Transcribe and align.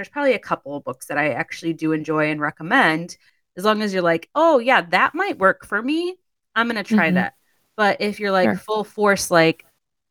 there's 0.00 0.08
probably 0.08 0.32
a 0.32 0.38
couple 0.38 0.74
of 0.74 0.82
books 0.82 1.06
that 1.08 1.18
I 1.18 1.32
actually 1.34 1.74
do 1.74 1.92
enjoy 1.92 2.30
and 2.30 2.40
recommend. 2.40 3.18
As 3.58 3.66
long 3.66 3.82
as 3.82 3.92
you're 3.92 4.00
like, 4.00 4.30
oh 4.34 4.58
yeah, 4.58 4.80
that 4.80 5.14
might 5.14 5.38
work 5.38 5.66
for 5.66 5.82
me, 5.82 6.16
I'm 6.54 6.66
gonna 6.68 6.82
try 6.82 7.10
Mhm. 7.10 7.14
that. 7.14 7.34
But 7.76 8.00
if 8.00 8.18
you're 8.18 8.30
like 8.30 8.46
Sure. 8.48 8.56
full 8.56 8.84
force, 8.84 9.30
like 9.30 9.66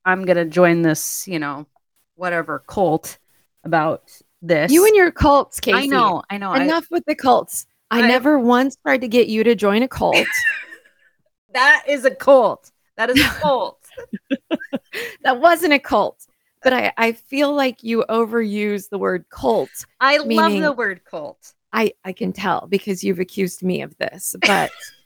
I'm 0.06 0.26
gonna 0.26 0.46
join 0.46 0.84
this, 0.84 1.28
you 1.28 1.40
know, 1.40 1.66
whatever 2.14 2.60
cult 2.68 3.18
about 3.64 4.04
this. 4.44 4.72
You 4.72 4.86
and 4.86 4.96
your 4.96 5.10
cults, 5.10 5.60
Casey. 5.60 5.78
I 5.80 5.86
know, 5.88 6.22
I 6.30 6.38
know. 6.38 6.52
I- 6.52 6.62
Enough 6.62 6.86
with 6.92 7.06
the 7.06 7.16
cults. 7.16 7.66
I, 7.90 8.04
I- 8.04 8.08
never 8.08 8.38
once 8.38 8.76
tried 8.76 9.02
to 9.02 9.08
get 9.08 9.28
you 9.28 9.44
to 9.44 9.56
join 9.56 9.82
a 9.82 9.88
cult. 9.88 10.16
that 11.56 11.84
is 11.88 12.06
a 12.06 12.14
cult. 12.14 12.72
That 12.96 13.10
is 13.10 13.20
a 13.20 13.28
cult. 13.40 13.84
that 15.24 15.40
wasn't 15.42 15.74
a 15.74 15.80
cult. 15.80 16.28
But 16.62 16.74
I, 16.74 16.94
I 16.98 17.12
feel 17.14 17.54
like 17.54 17.84
you 17.84 18.06
overuse 18.10 18.90
the 18.90 18.98
word 18.98 19.26
cult. 19.30 19.70
I 20.00 20.18
love 20.18 20.52
the 20.52 20.74
word 20.74 21.04
cult. 21.06 21.54
I, 21.72 21.94
I 22.04 22.14
can 22.14 22.34
tell 22.34 22.68
because 22.68 23.04
you've 23.04 23.20
accused 23.20 23.64
me 23.64 23.82
of 23.82 23.98
this. 23.98 24.36
But 24.42 24.72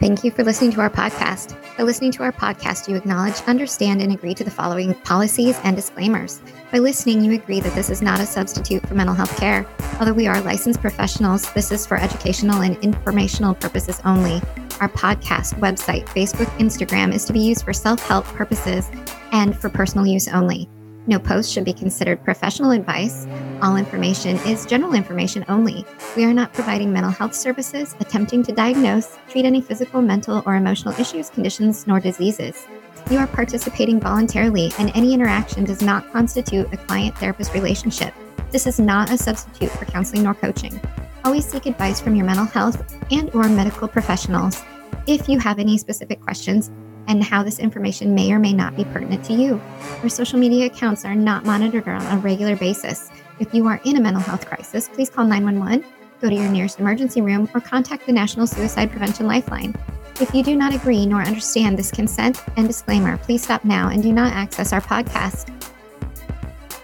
Thank 0.00 0.22
you 0.22 0.30
for 0.30 0.44
listening 0.44 0.70
to 0.72 0.80
our 0.80 0.90
podcast. 0.90 1.56
By 1.76 1.82
listening 1.82 2.12
to 2.12 2.22
our 2.22 2.30
podcast, 2.30 2.88
you 2.88 2.94
acknowledge, 2.94 3.40
understand, 3.48 4.00
and 4.00 4.12
agree 4.12 4.32
to 4.34 4.44
the 4.44 4.50
following 4.50 4.94
policies 4.94 5.58
and 5.64 5.74
disclaimers. 5.74 6.40
By 6.70 6.78
listening, 6.78 7.24
you 7.24 7.32
agree 7.32 7.58
that 7.58 7.74
this 7.74 7.90
is 7.90 8.00
not 8.00 8.20
a 8.20 8.26
substitute 8.26 8.86
for 8.86 8.94
mental 8.94 9.16
health 9.16 9.36
care. 9.36 9.66
Although 9.98 10.12
we 10.12 10.28
are 10.28 10.40
licensed 10.42 10.80
professionals, 10.80 11.52
this 11.52 11.72
is 11.72 11.84
for 11.84 11.96
educational 11.96 12.62
and 12.62 12.76
informational 12.76 13.56
purposes 13.56 14.00
only. 14.04 14.40
Our 14.80 14.88
podcast, 14.88 15.54
website, 15.54 16.06
Facebook, 16.06 16.46
Instagram 16.58 17.12
is 17.12 17.24
to 17.24 17.32
be 17.32 17.40
used 17.40 17.64
for 17.64 17.72
self 17.72 18.00
help 18.06 18.24
purposes 18.26 18.88
and 19.32 19.58
for 19.58 19.68
personal 19.68 20.06
use 20.06 20.28
only. 20.28 20.68
No 21.08 21.18
post 21.18 21.50
should 21.50 21.64
be 21.64 21.72
considered 21.72 22.22
professional 22.22 22.70
advice. 22.70 23.26
All 23.62 23.76
information 23.76 24.36
is 24.46 24.66
general 24.66 24.92
information 24.92 25.42
only. 25.48 25.86
We 26.14 26.24
are 26.26 26.34
not 26.34 26.52
providing 26.52 26.92
mental 26.92 27.10
health 27.10 27.34
services, 27.34 27.96
attempting 27.98 28.42
to 28.42 28.52
diagnose, 28.52 29.16
treat 29.30 29.46
any 29.46 29.62
physical, 29.62 30.02
mental, 30.02 30.42
or 30.44 30.54
emotional 30.54 30.92
issues, 31.00 31.30
conditions, 31.30 31.86
nor 31.86 31.98
diseases. 31.98 32.66
You 33.10 33.16
are 33.16 33.26
participating 33.26 33.98
voluntarily, 33.98 34.70
and 34.78 34.92
any 34.94 35.14
interaction 35.14 35.64
does 35.64 35.80
not 35.80 36.12
constitute 36.12 36.70
a 36.74 36.76
client 36.76 37.16
therapist 37.16 37.54
relationship. 37.54 38.12
This 38.50 38.66
is 38.66 38.78
not 38.78 39.10
a 39.10 39.16
substitute 39.16 39.70
for 39.70 39.86
counseling 39.86 40.24
nor 40.24 40.34
coaching. 40.34 40.78
Always 41.24 41.48
seek 41.48 41.64
advice 41.64 42.02
from 42.02 42.16
your 42.16 42.26
mental 42.26 42.44
health 42.44 42.84
and 43.10 43.34
or 43.34 43.48
medical 43.48 43.88
professionals 43.88 44.62
if 45.06 45.26
you 45.26 45.38
have 45.38 45.58
any 45.58 45.78
specific 45.78 46.20
questions 46.20 46.70
and 47.08 47.24
how 47.24 47.42
this 47.42 47.58
information 47.58 48.14
may 48.14 48.30
or 48.30 48.38
may 48.38 48.52
not 48.52 48.76
be 48.76 48.84
pertinent 48.84 49.24
to 49.24 49.32
you. 49.32 49.60
Our 50.02 50.08
social 50.08 50.38
media 50.38 50.66
accounts 50.66 51.04
are 51.04 51.14
not 51.14 51.44
monitored 51.44 51.88
on 51.88 52.06
a 52.06 52.20
regular 52.20 52.54
basis. 52.54 53.10
If 53.40 53.52
you 53.52 53.66
are 53.66 53.80
in 53.84 53.96
a 53.96 54.00
mental 54.00 54.22
health 54.22 54.46
crisis, 54.46 54.88
please 54.88 55.10
call 55.10 55.24
911, 55.24 55.84
go 56.20 56.28
to 56.28 56.34
your 56.34 56.48
nearest 56.48 56.78
emergency 56.78 57.20
room, 57.20 57.48
or 57.54 57.60
contact 57.60 58.06
the 58.06 58.12
National 58.12 58.46
Suicide 58.46 58.90
Prevention 58.90 59.26
Lifeline. 59.26 59.74
If 60.20 60.34
you 60.34 60.42
do 60.42 60.56
not 60.56 60.74
agree 60.74 61.06
nor 61.06 61.22
understand 61.22 61.78
this 61.78 61.90
consent 61.90 62.42
and 62.56 62.66
disclaimer, 62.66 63.16
please 63.18 63.42
stop 63.42 63.64
now 63.64 63.88
and 63.88 64.02
do 64.02 64.12
not 64.12 64.32
access 64.32 64.72
our 64.72 64.80
podcast. 64.80 65.54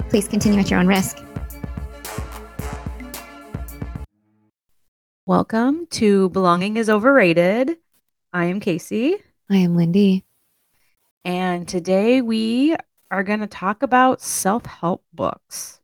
Please 0.09 0.29
continue 0.29 0.61
at 0.61 0.71
your 0.71 0.81
own 0.81 0.87
risk. 0.87 1.19
Welcome 5.27 5.87
to 5.93 6.29
Belonging 6.29 6.77
is 6.77 6.89
Overrated. 6.89 7.79
I 8.33 8.45
am 8.45 8.61
Casey, 8.61 9.17
I 9.51 9.57
am 9.57 9.77
Lindy. 9.77 10.25
and 11.25 11.67
today 11.69 12.23
we 12.23 12.77
are 13.11 13.23
going 13.23 13.41
to 13.41 13.47
talk 13.47 13.83
about 13.83 14.21
self 14.21 14.65
help 14.67 15.05
books. 15.13 15.81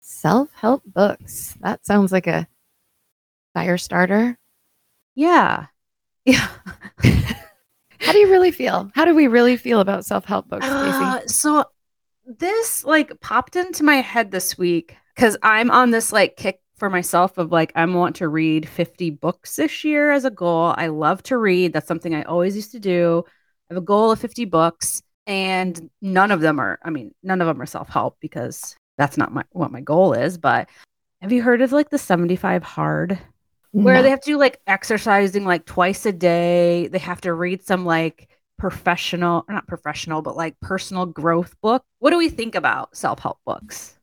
Self 0.00 0.48
help 0.54 0.82
books. 0.86 1.56
That 1.60 1.84
sounds 1.84 2.12
like 2.12 2.26
a 2.26 2.46
fire 3.54 3.78
starter. 3.78 4.38
Yeah. 5.14 5.66
Yeah. 6.24 6.48
How 8.00 8.12
do 8.12 8.18
you 8.18 8.30
really 8.30 8.50
feel? 8.50 8.90
How 8.94 9.04
do 9.04 9.14
we 9.14 9.26
really 9.26 9.56
feel 9.56 9.80
about 9.80 10.04
self 10.06 10.24
help 10.24 10.48
books, 10.48 10.64
Casey? 10.66 10.74
Uh, 10.76 11.20
so 11.26 11.64
this 12.26 12.84
like 12.84 13.20
popped 13.20 13.56
into 13.56 13.82
my 13.82 13.96
head 13.96 14.30
this 14.30 14.56
week 14.56 14.96
because 15.14 15.36
I'm 15.42 15.70
on 15.70 15.90
this 15.90 16.12
like 16.12 16.36
kick 16.36 16.60
for 16.80 16.90
myself 16.90 17.38
of 17.38 17.52
like 17.52 17.72
I 17.76 17.84
want 17.86 18.16
to 18.16 18.28
read 18.28 18.68
50 18.68 19.10
books 19.10 19.56
this 19.56 19.84
year 19.84 20.10
as 20.10 20.24
a 20.24 20.30
goal. 20.30 20.74
I 20.76 20.88
love 20.88 21.22
to 21.24 21.38
read. 21.38 21.72
That's 21.72 21.86
something 21.86 22.14
I 22.14 22.22
always 22.24 22.56
used 22.56 22.72
to 22.72 22.80
do. 22.80 23.24
I 23.70 23.74
have 23.74 23.82
a 23.82 23.86
goal 23.86 24.10
of 24.10 24.18
50 24.20 24.46
books 24.46 25.02
and 25.26 25.90
none 26.02 26.32
of 26.32 26.40
them 26.40 26.58
are 26.58 26.80
I 26.84 26.90
mean 26.90 27.14
none 27.22 27.40
of 27.40 27.46
them 27.46 27.62
are 27.62 27.66
self-help 27.66 28.16
because 28.20 28.74
that's 28.98 29.16
not 29.16 29.32
my 29.32 29.44
what 29.52 29.70
my 29.72 29.80
goal 29.82 30.12
is, 30.14 30.38
but 30.38 30.68
have 31.22 31.32
you 31.32 31.42
heard 31.42 31.62
of 31.62 31.72
like 31.72 31.90
the 31.90 31.98
75 31.98 32.64
hard 32.64 33.18
where 33.72 33.96
No. 33.96 34.02
they 34.02 34.10
have 34.10 34.20
to 34.22 34.30
do 34.32 34.38
like 34.38 34.60
exercising 34.66 35.44
like 35.44 35.66
twice 35.66 36.06
a 36.06 36.12
day. 36.12 36.88
They 36.88 36.98
have 36.98 37.20
to 37.22 37.34
read 37.34 37.62
some 37.64 37.84
like 37.84 38.28
professional, 38.58 39.44
or 39.48 39.54
not 39.54 39.66
professional, 39.66 40.22
but 40.22 40.36
like 40.36 40.58
personal 40.60 41.06
growth 41.06 41.54
book. 41.60 41.82
What 41.98 42.10
do 42.10 42.18
we 42.18 42.28
think 42.28 42.54
about 42.54 42.96
self 42.96 43.18
help 43.20 43.38
books? 43.46 43.98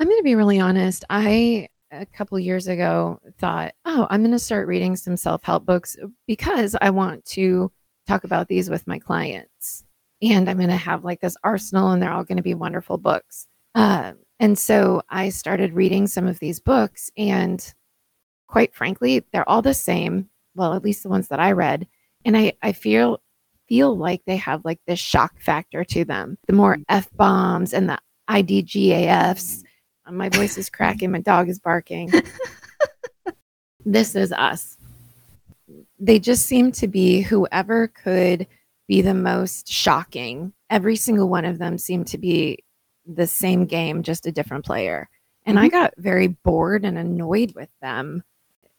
I'm 0.00 0.06
going 0.06 0.18
to 0.18 0.24
be 0.24 0.34
really 0.34 0.58
honest. 0.58 1.04
I, 1.10 1.68
a 1.90 2.06
couple 2.06 2.38
years 2.38 2.68
ago, 2.68 3.20
thought, 3.38 3.72
oh, 3.84 4.06
I'm 4.10 4.22
going 4.22 4.32
to 4.32 4.38
start 4.38 4.68
reading 4.68 4.96
some 4.96 5.16
self 5.16 5.42
help 5.42 5.66
books 5.66 5.96
because 6.26 6.76
I 6.80 6.90
want 6.90 7.24
to 7.26 7.70
talk 8.06 8.24
about 8.24 8.48
these 8.48 8.70
with 8.70 8.86
my 8.86 8.98
clients. 8.98 9.84
And 10.22 10.50
I'm 10.50 10.58
going 10.58 10.68
to 10.68 10.76
have 10.76 11.04
like 11.04 11.20
this 11.20 11.36
arsenal, 11.44 11.90
and 11.90 12.02
they're 12.02 12.12
all 12.12 12.24
going 12.24 12.36
to 12.36 12.42
be 12.42 12.54
wonderful 12.54 12.98
books. 12.98 13.46
Uh, 13.74 14.12
and 14.38 14.58
so 14.58 15.02
I 15.08 15.30
started 15.30 15.72
reading 15.72 16.06
some 16.06 16.26
of 16.26 16.38
these 16.38 16.60
books, 16.60 17.10
and 17.16 17.72
quite 18.46 18.74
frankly, 18.74 19.24
they're 19.32 19.48
all 19.48 19.62
the 19.62 19.74
same. 19.74 20.28
Well, 20.54 20.74
at 20.74 20.84
least 20.84 21.02
the 21.02 21.08
ones 21.08 21.28
that 21.28 21.40
I 21.40 21.52
read. 21.52 21.86
And 22.24 22.36
I, 22.36 22.52
I 22.62 22.72
feel 22.72 23.20
feel 23.68 23.96
like 23.96 24.20
they 24.26 24.36
have 24.36 24.64
like 24.64 24.80
this 24.86 24.98
shock 24.98 25.40
factor 25.40 25.84
to 25.84 26.04
them. 26.04 26.36
The 26.48 26.52
more 26.52 26.78
F 26.88 27.08
bombs 27.16 27.72
and 27.72 27.88
the 27.88 27.98
IDGAFs. 28.28 29.62
My 30.12 30.28
voice 30.28 30.58
is 30.58 30.70
cracking. 30.70 31.10
My 31.10 31.20
dog 31.20 31.48
is 31.48 31.58
barking. 31.58 32.12
this 33.84 34.14
is 34.14 34.32
us. 34.32 34.76
They 35.98 36.18
just 36.18 36.46
seem 36.46 36.72
to 36.72 36.88
be 36.88 37.20
whoever 37.20 37.88
could 37.88 38.46
be 38.88 39.02
the 39.02 39.14
most 39.14 39.68
shocking. 39.68 40.52
Every 40.70 40.96
single 40.96 41.28
one 41.28 41.44
of 41.44 41.58
them 41.58 41.78
seemed 41.78 42.06
to 42.08 42.18
be 42.18 42.64
the 43.06 43.26
same 43.26 43.66
game, 43.66 44.02
just 44.02 44.26
a 44.26 44.32
different 44.32 44.64
player. 44.64 45.08
And 45.46 45.58
I 45.58 45.68
mm-hmm. 45.68 45.76
got 45.76 45.94
very 45.96 46.28
bored 46.28 46.84
and 46.84 46.98
annoyed 46.98 47.54
with 47.54 47.70
them. 47.80 48.22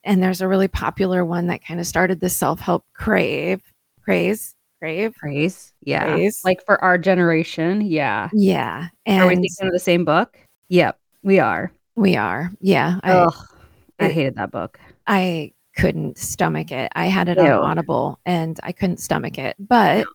And 0.03 0.21
there's 0.21 0.41
a 0.41 0.47
really 0.47 0.67
popular 0.67 1.23
one 1.23 1.47
that 1.47 1.63
kind 1.63 1.79
of 1.79 1.85
started 1.85 2.19
the 2.19 2.29
self 2.29 2.59
help 2.59 2.85
crave, 2.93 3.61
craze, 4.01 4.55
crave, 4.81 5.13
Praise. 5.15 5.73
Yeah. 5.81 6.05
Praise. 6.05 6.43
Like 6.43 6.65
for 6.65 6.83
our 6.83 6.97
generation. 6.97 7.81
Yeah. 7.81 8.29
yeah. 8.33 8.87
are 9.07 9.27
we 9.27 9.33
And 9.33 9.41
thinking 9.41 9.67
of 9.67 9.73
the 9.73 9.79
same 9.79 10.03
book? 10.03 10.37
Yep. 10.69 10.97
We 11.23 11.39
are. 11.39 11.71
we 11.95 12.15
are, 12.15 12.51
yeah. 12.61 12.99
I, 13.03 13.11
Ugh. 13.11 13.35
I 13.99 14.09
hated 14.09 14.35
that 14.35 14.51
book. 14.51 14.79
I 15.05 15.53
couldn't 15.77 16.17
stomach 16.17 16.71
it. 16.71 16.91
I 16.95 17.05
had 17.07 17.29
it 17.29 17.37
Ew. 17.37 17.43
on 17.43 17.69
Audible 17.69 18.19
and 18.25 18.59
I 18.63 18.71
couldn't 18.71 18.97
stomach 18.99 19.37
it. 19.37 19.55
But 19.59 20.05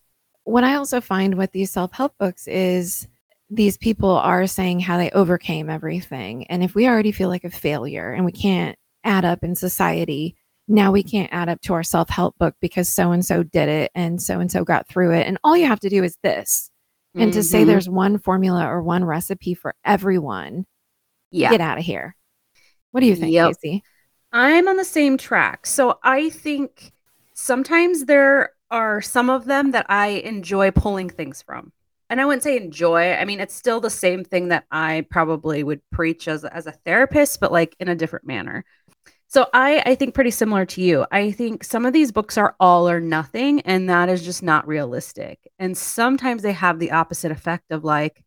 what 0.44 0.64
I 0.64 0.74
also 0.74 1.00
find 1.00 1.36
with 1.36 1.52
these 1.52 1.70
self 1.70 1.92
help 1.92 2.16
books 2.18 2.46
is 2.48 3.06
these 3.48 3.76
people 3.78 4.10
are 4.10 4.46
saying 4.46 4.80
how 4.80 4.98
they 4.98 5.10
overcame 5.10 5.70
everything. 5.70 6.46
And 6.48 6.64
if 6.64 6.74
we 6.74 6.88
already 6.88 7.12
feel 7.12 7.28
like 7.28 7.44
a 7.44 7.50
failure 7.50 8.12
and 8.12 8.24
we 8.24 8.32
can't 8.32 8.76
add 9.04 9.24
up 9.24 9.44
in 9.44 9.54
society, 9.54 10.34
now 10.68 10.90
we 10.90 11.04
can't 11.04 11.32
add 11.32 11.48
up 11.48 11.60
to 11.62 11.74
our 11.74 11.84
self 11.84 12.08
help 12.10 12.36
book 12.38 12.54
because 12.60 12.88
so 12.88 13.12
and 13.12 13.24
so 13.24 13.44
did 13.44 13.68
it 13.68 13.92
and 13.94 14.20
so 14.20 14.40
and 14.40 14.50
so 14.50 14.64
got 14.64 14.88
through 14.88 15.12
it. 15.12 15.26
And 15.26 15.38
all 15.44 15.56
you 15.56 15.66
have 15.66 15.80
to 15.80 15.88
do 15.88 16.02
is 16.02 16.18
this. 16.22 16.70
And 17.14 17.32
to 17.32 17.42
say 17.42 17.62
Mhm. 17.62 17.66
there's 17.66 17.88
one 17.88 18.18
formula 18.18 18.66
or 18.66 18.82
one 18.82 19.04
recipe 19.04 19.54
for 19.54 19.74
everyone, 19.84 20.66
yeah. 21.36 21.50
get 21.50 21.60
out 21.60 21.78
of 21.78 21.84
here. 21.84 22.14
What 22.90 23.00
do 23.00 23.06
you 23.06 23.16
think, 23.16 23.32
Yep. 23.32 23.56
Casey? 23.62 23.82
I'm 24.32 24.68
on 24.68 24.76
the 24.76 24.84
same 24.84 25.16
track. 25.18 25.66
So 25.66 25.98
I 26.02 26.30
think 26.30 26.92
sometimes 27.34 28.06
there 28.06 28.52
are 28.70 29.00
some 29.00 29.30
of 29.30 29.44
them 29.44 29.70
that 29.72 29.86
I 29.88 30.08
enjoy 30.08 30.70
pulling 30.70 31.08
things 31.08 31.42
from. 31.42 31.72
And 32.08 32.20
I 32.20 32.24
wouldn't 32.24 32.42
say 32.44 32.56
enjoy. 32.56 33.12
I 33.14 33.24
mean, 33.24 33.40
it's 33.40 33.54
still 33.54 33.80
the 33.80 33.90
same 33.90 34.24
thing 34.24 34.48
that 34.48 34.64
I 34.70 35.06
probably 35.10 35.64
would 35.64 35.80
preach 35.90 36.28
as 36.28 36.44
as 36.44 36.66
a 36.66 36.72
therapist, 36.72 37.40
but 37.40 37.50
like 37.52 37.74
in 37.80 37.88
a 37.88 37.96
different 37.96 38.26
manner. 38.26 38.64
So 39.28 39.48
I 39.52 39.82
I 39.84 39.94
think 39.96 40.14
pretty 40.14 40.30
similar 40.30 40.64
to 40.66 40.80
you. 40.82 41.04
I 41.10 41.32
think 41.32 41.64
some 41.64 41.84
of 41.84 41.92
these 41.92 42.12
books 42.12 42.38
are 42.38 42.54
all 42.60 42.88
or 42.88 43.00
nothing 43.00 43.60
and 43.62 43.90
that 43.90 44.08
is 44.08 44.24
just 44.24 44.42
not 44.42 44.68
realistic. 44.68 45.40
And 45.58 45.76
sometimes 45.76 46.42
they 46.42 46.52
have 46.52 46.78
the 46.78 46.92
opposite 46.92 47.32
effect 47.32 47.72
of 47.72 47.82
like, 47.84 48.22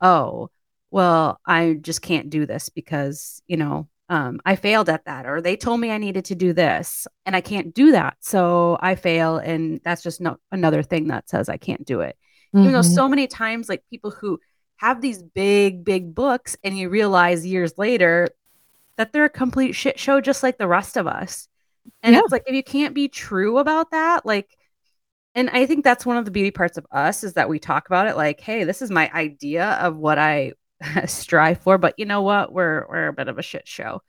oh, 0.00 0.50
well, 0.90 1.40
I 1.46 1.74
just 1.80 2.02
can't 2.02 2.30
do 2.30 2.46
this 2.46 2.68
because, 2.68 3.42
you 3.46 3.56
know, 3.56 3.88
um, 4.08 4.40
I 4.44 4.56
failed 4.56 4.88
at 4.88 5.04
that, 5.06 5.26
or 5.26 5.40
they 5.40 5.56
told 5.56 5.80
me 5.80 5.90
I 5.90 5.98
needed 5.98 6.26
to 6.26 6.34
do 6.36 6.52
this 6.52 7.08
and 7.24 7.34
I 7.34 7.40
can't 7.40 7.74
do 7.74 7.92
that. 7.92 8.16
So 8.20 8.78
I 8.80 8.94
fail. 8.94 9.38
And 9.38 9.80
that's 9.84 10.02
just 10.02 10.20
no, 10.20 10.36
another 10.52 10.82
thing 10.82 11.08
that 11.08 11.28
says 11.28 11.48
I 11.48 11.56
can't 11.56 11.84
do 11.84 12.00
it. 12.00 12.16
Even 12.54 12.72
though 12.72 12.82
so 12.82 13.08
many 13.08 13.26
times, 13.26 13.68
like 13.68 13.82
people 13.90 14.10
who 14.12 14.38
have 14.76 15.00
these 15.00 15.22
big, 15.22 15.84
big 15.84 16.14
books, 16.14 16.56
and 16.62 16.78
you 16.78 16.88
realize 16.88 17.44
years 17.44 17.76
later 17.76 18.28
that 18.96 19.12
they're 19.12 19.24
a 19.24 19.30
complete 19.30 19.72
shit 19.72 19.98
show, 19.98 20.20
just 20.20 20.42
like 20.42 20.56
the 20.56 20.68
rest 20.68 20.96
of 20.96 21.06
us. 21.06 21.48
And 22.02 22.14
Yeah. 22.14 22.20
it's 22.22 22.32
like 22.32 22.44
if 22.46 22.54
you 22.54 22.62
can't 22.62 22.94
be 22.94 23.08
true 23.08 23.58
about 23.58 23.90
that, 23.90 24.24
like, 24.24 24.56
and 25.34 25.50
I 25.50 25.66
think 25.66 25.84
that's 25.84 26.06
one 26.06 26.16
of 26.16 26.24
the 26.24 26.30
beauty 26.30 26.50
parts 26.50 26.78
of 26.78 26.86
us 26.90 27.24
is 27.24 27.34
that 27.34 27.48
we 27.48 27.58
talk 27.58 27.88
about 27.88 28.06
it 28.06 28.16
like, 28.16 28.40
hey, 28.40 28.64
this 28.64 28.80
is 28.80 28.90
my 28.90 29.10
idea 29.12 29.72
of 29.82 29.96
what 29.96 30.18
I 30.18 30.52
strive 31.06 31.60
for, 31.60 31.78
but 31.78 31.94
you 31.98 32.04
know 32.06 32.22
what? 32.22 32.52
We're 32.52 32.86
we're 32.88 33.08
a 33.08 33.12
bit 33.12 33.28
of 33.28 33.38
a 33.38 33.42
shit 33.42 33.66
show 33.68 34.02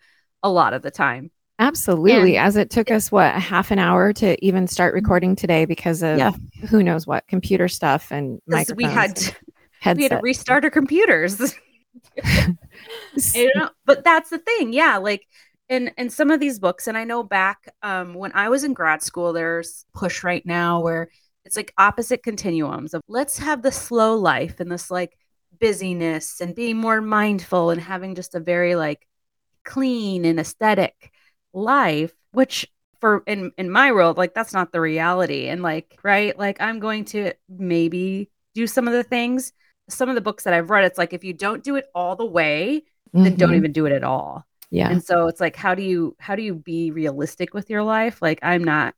a 0.44 0.50
lot 0.50 0.74
of 0.74 0.81
the 0.81 0.92
time. 0.92 1.31
Absolutely. 1.60 2.38
And- 2.38 2.46
As 2.46 2.56
it 2.56 2.69
took 2.69 2.92
us, 2.92 3.12
what, 3.12 3.36
a 3.36 3.40
half 3.40 3.72
an 3.72 3.80
hour 3.80 4.14
to 4.14 4.46
even 4.46 4.68
start 4.68 4.94
recording 4.94 5.36
today 5.36 5.66
because 5.66 6.04
of 6.04 6.18
Yeah. 6.18 6.31
who 6.69 6.84
knows 6.84 7.08
what 7.08 7.28
computer 7.28 7.68
stuff 7.68 8.12
and 8.12 8.40
microphones. 8.48 8.78
we 8.78 8.84
had 8.84 9.18
and 9.84 9.98
we 9.98 10.04
had 10.04 10.12
to 10.12 10.19
restart 10.22 10.64
our 10.66 10.69
computers. 10.69 11.38
Don't 13.34 13.56
know, 13.56 13.69
but 13.86 14.04
that's 14.04 14.30
the 14.30 14.38
thing. 14.38 14.74
Yeah, 14.74 14.98
like 14.98 15.25
in 15.69 15.92
in 15.98 16.10
some 16.10 16.31
of 16.31 16.40
these 16.40 16.60
books, 16.60 16.88
and 16.88 16.98
I 16.98 17.04
know 17.04 17.24
back 17.24 17.74
um, 17.81 18.14
when 18.14 18.31
I 18.34 18.50
was 18.50 18.64
in 18.64 18.74
grad 18.74 19.02
school, 19.02 19.34
there's 19.34 19.86
push 19.94 20.24
right 20.24 20.46
now 20.46 20.81
where 20.81 21.10
it's 21.46 21.56
like 21.56 21.74
opposite 21.78 22.24
continuums 22.24 22.94
of 22.94 23.02
let's 23.08 23.40
have 23.40 23.62
the 23.62 23.72
slow 23.72 24.16
life 24.16 24.60
and 24.60 24.72
this 24.72 24.92
like 24.92 25.18
busyness 25.59 26.42
and 26.42 26.56
being 26.56 26.77
more 26.77 27.01
mindful 27.01 27.69
and 27.71 27.81
having 27.81 28.15
just 28.15 28.36
a 28.36 28.39
very 28.39 28.75
like 28.75 29.07
clean 29.65 30.25
and 30.25 30.39
aesthetic 30.39 31.12
life, 31.54 32.13
which 32.31 32.68
for 33.00 33.24
in 33.27 33.51
in 33.57 33.69
my 33.69 33.92
world, 33.92 34.18
like 34.18 34.33
that's 34.33 34.54
not 34.54 34.71
the 34.71 34.81
reality. 34.81 35.48
And 35.50 35.62
like, 35.62 36.00
right, 36.04 36.38
like 36.38 36.62
I'm 36.62 36.80
going 36.80 37.06
to 37.06 37.33
maybe 37.50 38.30
do 38.56 38.68
some 38.68 38.88
of 38.88 38.94
the 38.94 39.04
things. 39.04 39.54
Some 39.89 40.09
of 40.09 40.15
the 40.15 40.21
books 40.21 40.44
that 40.44 40.54
I've 40.54 40.69
read, 40.69 40.86
it's 40.86 40.98
like 40.98 41.13
if 41.13 41.24
you 41.24 41.33
don't 41.33 41.63
do 41.63 41.75
it 41.77 41.86
all 41.95 42.15
the 42.15 42.25
way, 42.25 42.83
then 43.24 43.36
don't 43.36 43.51
Mhm. 43.51 43.57
even 43.57 43.71
do 43.71 43.86
it 43.86 43.94
at 43.94 44.04
all. 44.04 44.45
Yeah. 44.69 44.89
And 44.92 45.04
so 45.04 45.27
it's 45.27 45.39
like, 45.39 45.56
how 45.56 45.75
do 45.75 45.83
you 45.83 46.15
how 46.19 46.36
do 46.36 46.42
you 46.44 46.56
be 46.56 46.92
realistic 46.92 47.54
with 47.54 47.69
your 47.69 47.83
life? 47.83 48.21
Like 48.21 48.39
I'm 48.44 48.63
not 48.63 48.95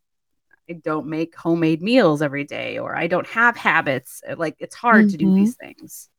I 0.70 0.74
don't 0.74 1.08
make 1.08 1.36
homemade 1.36 1.82
meals 1.82 2.22
every 2.22 2.44
day 2.44 2.78
or 2.78 2.96
I 2.96 3.08
don't 3.08 3.28
have 3.28 3.58
habits. 3.58 4.22
Like 4.38 4.56
it's 4.60 4.76
hard 4.76 5.10
to 5.10 5.18
do 5.18 5.26
Mhm. 5.28 5.36
these 5.36 5.56
things. 5.56 6.10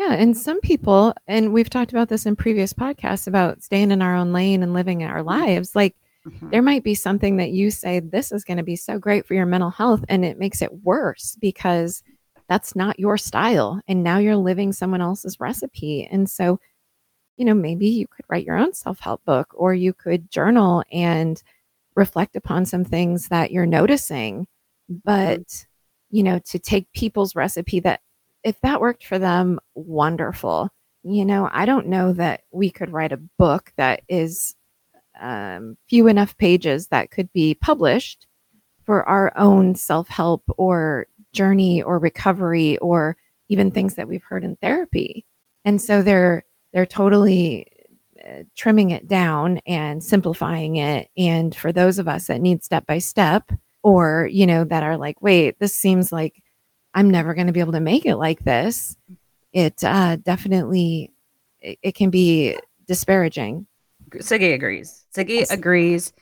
Yeah, 0.00 0.14
and 0.14 0.34
some 0.34 0.62
people, 0.62 1.12
and 1.26 1.52
we've 1.52 1.68
talked 1.68 1.92
about 1.92 2.08
this 2.08 2.24
in 2.24 2.34
previous 2.34 2.72
podcasts 2.72 3.26
about 3.26 3.62
staying 3.62 3.90
in 3.90 4.00
our 4.00 4.16
own 4.16 4.32
lane 4.32 4.62
and 4.62 4.72
living 4.72 5.04
our 5.04 5.22
lives. 5.22 5.76
Like 5.76 5.94
Mhm. 6.26 6.50
there 6.50 6.62
might 6.62 6.82
be 6.82 6.94
something 6.94 7.36
that 7.36 7.50
you 7.50 7.70
say 7.70 8.00
this 8.00 8.32
is 8.32 8.42
going 8.42 8.56
to 8.56 8.62
be 8.62 8.76
so 8.76 8.98
great 8.98 9.26
for 9.26 9.34
your 9.34 9.44
mental 9.44 9.68
health, 9.68 10.02
and 10.08 10.24
it 10.24 10.38
makes 10.38 10.62
it 10.62 10.72
worse 10.84 11.36
because 11.38 12.02
that's 12.48 12.74
not 12.74 12.98
your 12.98 13.18
style, 13.18 13.82
and 13.86 14.02
now 14.02 14.16
you're 14.16 14.36
living 14.36 14.72
someone 14.72 15.02
else's 15.02 15.38
recipe. 15.38 16.08
And 16.10 16.30
so, 16.30 16.58
you 17.36 17.44
know, 17.44 17.52
maybe 17.54 17.86
you 17.86 18.06
could 18.06 18.24
write 18.30 18.46
your 18.46 18.56
own 18.56 18.72
self 18.72 19.00
help 19.00 19.22
book, 19.26 19.48
or 19.54 19.74
you 19.74 19.92
could 19.92 20.30
journal 20.30 20.82
and 20.90 21.42
reflect 21.94 22.36
upon 22.36 22.64
some 22.64 22.84
things 22.84 23.28
that 23.28 23.50
you're 23.52 23.66
noticing. 23.66 24.46
But 24.88 25.66
you 26.10 26.22
know, 26.22 26.38
to 26.38 26.58
take 26.58 26.90
people's 26.92 27.36
recipe 27.36 27.80
that 27.80 28.00
if 28.44 28.60
that 28.60 28.80
worked 28.80 29.06
for 29.06 29.18
them, 29.18 29.58
wonderful. 29.74 30.70
You 31.02 31.24
know, 31.24 31.48
I 31.52 31.66
don't 31.66 31.86
know 31.86 32.12
that 32.14 32.42
we 32.50 32.70
could 32.70 32.92
write 32.92 33.12
a 33.12 33.20
book 33.38 33.72
that 33.76 34.02
is 34.08 34.54
um, 35.20 35.76
few 35.88 36.06
enough 36.08 36.36
pages 36.36 36.88
that 36.88 37.10
could 37.10 37.32
be 37.32 37.54
published 37.54 38.26
for 38.84 39.08
our 39.08 39.32
own 39.36 39.74
self 39.74 40.08
help 40.08 40.42
or 40.56 41.06
journey 41.32 41.82
or 41.82 41.98
recovery 41.98 42.76
or 42.78 43.16
even 43.48 43.70
things 43.70 43.94
that 43.94 44.08
we've 44.08 44.24
heard 44.24 44.44
in 44.44 44.56
therapy. 44.56 45.24
And 45.64 45.80
so 45.80 46.02
they're 46.02 46.44
they're 46.72 46.86
totally 46.86 47.66
uh, 48.24 48.44
trimming 48.56 48.90
it 48.90 49.08
down 49.08 49.58
and 49.66 50.02
simplifying 50.02 50.76
it. 50.76 51.08
And 51.16 51.54
for 51.54 51.72
those 51.72 51.98
of 51.98 52.08
us 52.08 52.26
that 52.26 52.40
need 52.40 52.62
step 52.62 52.86
by 52.86 52.98
step, 52.98 53.50
or 53.82 54.28
you 54.30 54.46
know 54.46 54.64
that 54.64 54.82
are 54.82 54.96
like, 54.96 55.20
wait, 55.22 55.58
this 55.58 55.74
seems 55.74 56.12
like 56.12 56.42
I'm 56.94 57.10
never 57.10 57.34
going 57.34 57.46
to 57.46 57.52
be 57.52 57.60
able 57.60 57.72
to 57.72 57.80
make 57.80 58.06
it 58.06 58.16
like 58.16 58.44
this. 58.44 58.96
It 59.52 59.82
uh, 59.84 60.16
definitely 60.16 61.12
it, 61.60 61.78
it 61.82 61.94
can 61.94 62.10
be 62.10 62.56
disparaging. 62.86 63.66
Siggy 64.16 64.54
agrees. 64.54 65.04
Siggy 65.14 65.40
Yes. 65.40 65.50
agrees 65.50 66.12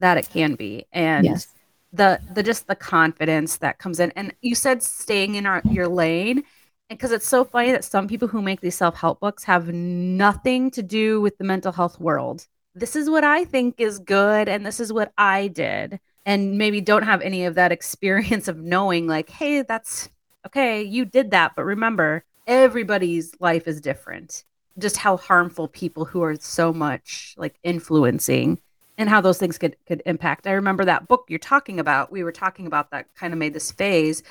that 0.00 0.18
it 0.18 0.28
can 0.30 0.54
be. 0.54 0.86
And 0.92 1.24
Yes. 1.24 1.48
the 1.92 2.20
the 2.34 2.42
just 2.42 2.66
the 2.66 2.74
confidence 2.76 3.58
that 3.58 3.78
comes 3.78 4.00
in. 4.00 4.12
And 4.12 4.34
you 4.40 4.54
said 4.54 4.82
staying 4.82 5.34
in 5.34 5.46
our 5.46 5.62
your 5.70 5.88
lane. 5.88 6.44
And 6.90 6.98
because 6.98 7.12
it's 7.12 7.28
so 7.28 7.44
funny 7.44 7.72
that 7.72 7.84
some 7.84 8.06
people 8.06 8.28
who 8.28 8.42
make 8.42 8.60
these 8.60 8.74
self-help 8.76 9.20
books 9.20 9.44
have 9.44 9.72
nothing 9.72 10.70
to 10.72 10.82
do 10.82 11.20
with 11.20 11.38
the 11.38 11.44
mental 11.44 11.72
health 11.72 11.98
world. 11.98 12.46
This 12.74 12.96
is 12.96 13.08
what 13.08 13.24
I 13.24 13.44
think 13.44 13.76
is 13.78 13.98
good, 13.98 14.48
and 14.48 14.64
this 14.64 14.80
is 14.80 14.92
what 14.92 15.12
I 15.16 15.48
did. 15.48 16.00
And 16.24 16.56
maybe 16.56 16.80
don't 16.80 17.02
have 17.02 17.20
any 17.20 17.44
of 17.44 17.56
that 17.56 17.72
experience 17.72 18.48
of 18.48 18.58
knowing, 18.58 19.06
like, 19.06 19.28
hey, 19.30 19.62
that's 19.62 20.08
okay, 20.46 20.82
you 20.82 21.04
did 21.04 21.30
that. 21.32 21.52
But 21.56 21.64
remember, 21.64 22.24
everybody's 22.46 23.32
life 23.40 23.66
is 23.66 23.80
different. 23.80 24.44
Just 24.78 24.96
how 24.96 25.16
harmful 25.16 25.68
people 25.68 26.04
who 26.04 26.22
are 26.22 26.36
so 26.36 26.72
much 26.72 27.34
like 27.36 27.56
influencing 27.62 28.60
and 28.98 29.08
how 29.08 29.20
those 29.20 29.38
things 29.38 29.58
could 29.58 29.76
could 29.86 30.02
impact. 30.06 30.46
I 30.46 30.52
remember 30.52 30.84
that 30.84 31.08
book 31.08 31.26
you're 31.28 31.38
talking 31.38 31.80
about. 31.80 32.12
We 32.12 32.24
were 32.24 32.32
talking 32.32 32.66
about 32.66 32.90
that 32.90 33.12
kind 33.14 33.32
of 33.32 33.38
made 33.38 33.54
this 33.54 33.72
phase. 33.72 34.22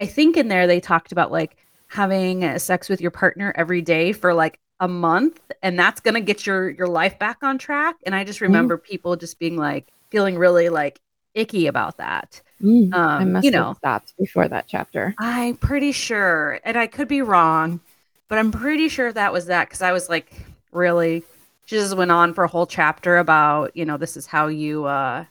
I 0.00 0.06
think 0.06 0.36
in 0.36 0.48
there 0.48 0.66
they 0.66 0.80
talked 0.80 1.12
about 1.12 1.32
like 1.32 1.56
having 1.88 2.58
sex 2.58 2.88
with 2.88 3.00
your 3.00 3.10
partner 3.10 3.52
every 3.56 3.82
day 3.82 4.12
for 4.12 4.32
like 4.32 4.58
a 4.78 4.88
month 4.88 5.40
and 5.62 5.78
that's 5.78 6.00
going 6.00 6.14
to 6.14 6.20
get 6.20 6.46
your 6.46 6.70
your 6.70 6.86
life 6.86 7.18
back 7.18 7.38
on 7.42 7.58
track 7.58 7.96
and 8.06 8.14
I 8.14 8.24
just 8.24 8.38
mm-hmm. 8.38 8.44
remember 8.44 8.78
people 8.78 9.16
just 9.16 9.38
being 9.38 9.56
like 9.56 9.88
feeling 10.10 10.38
really 10.38 10.70
like 10.70 11.00
icky 11.34 11.66
about 11.66 11.98
that. 11.98 12.42
Mm, 12.62 12.98
I 13.18 13.24
Um, 13.24 13.24
must 13.24 13.44
you 13.44 13.50
have 13.54 13.68
know, 13.68 13.74
stopped 13.76 14.14
before 14.18 14.48
that 14.48 14.66
chapter. 14.68 15.16
I'm 15.18 15.56
pretty 15.56 15.92
sure, 15.92 16.60
and 16.64 16.76
I 16.78 16.86
could 16.86 17.08
be 17.08 17.22
wrong, 17.22 17.80
but 18.28 18.38
I'm 18.38 18.52
pretty 18.52 18.88
sure 18.88 19.12
that 19.12 19.32
was 19.32 19.46
that 19.46 19.68
because 19.68 19.82
I 19.82 19.92
was 19.92 20.08
like, 20.08 20.32
really, 20.72 21.22
she 21.66 21.76
just 21.76 21.96
went 21.96 22.10
on 22.10 22.32
for 22.32 22.44
a 22.44 22.48
whole 22.48 22.66
chapter 22.66 23.18
about, 23.18 23.76
you 23.76 23.84
know, 23.84 23.96
this 23.96 24.16
is 24.16 24.26
how 24.26 24.46
you, 24.48 24.86
uh, 24.86 25.24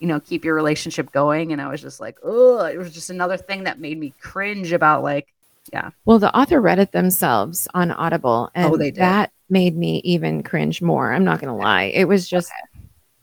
you 0.00 0.08
know, 0.08 0.20
keep 0.20 0.44
your 0.44 0.54
relationship 0.54 1.12
going, 1.12 1.52
and 1.52 1.62
I 1.62 1.68
was 1.68 1.82
just 1.82 2.00
like, 2.00 2.18
oh, 2.24 2.64
it 2.66 2.78
was 2.78 2.92
just 2.94 3.10
another 3.10 3.36
thing 3.38 3.64
that 3.64 3.80
made 3.80 3.98
me 3.98 4.14
cringe 4.20 4.72
about 4.72 5.02
like, 5.02 5.28
yeah. 5.72 5.90
Well, 6.04 6.18
the 6.18 6.36
author 6.36 6.60
read 6.60 6.78
it 6.78 6.92
themselves 6.92 7.68
on 7.74 7.90
Audible, 7.90 8.50
and 8.54 8.72
Oh, 8.72 8.76
they 8.76 8.90
did. 8.90 9.00
that 9.00 9.32
made 9.48 9.76
me 9.76 10.00
even 10.04 10.42
cringe 10.42 10.82
more. 10.82 11.12
I'm 11.12 11.24
not 11.24 11.40
going 11.40 11.52
to 11.52 11.60
lie. 11.62 11.84
It 11.84 12.06
was 12.08 12.28
just 12.28 12.50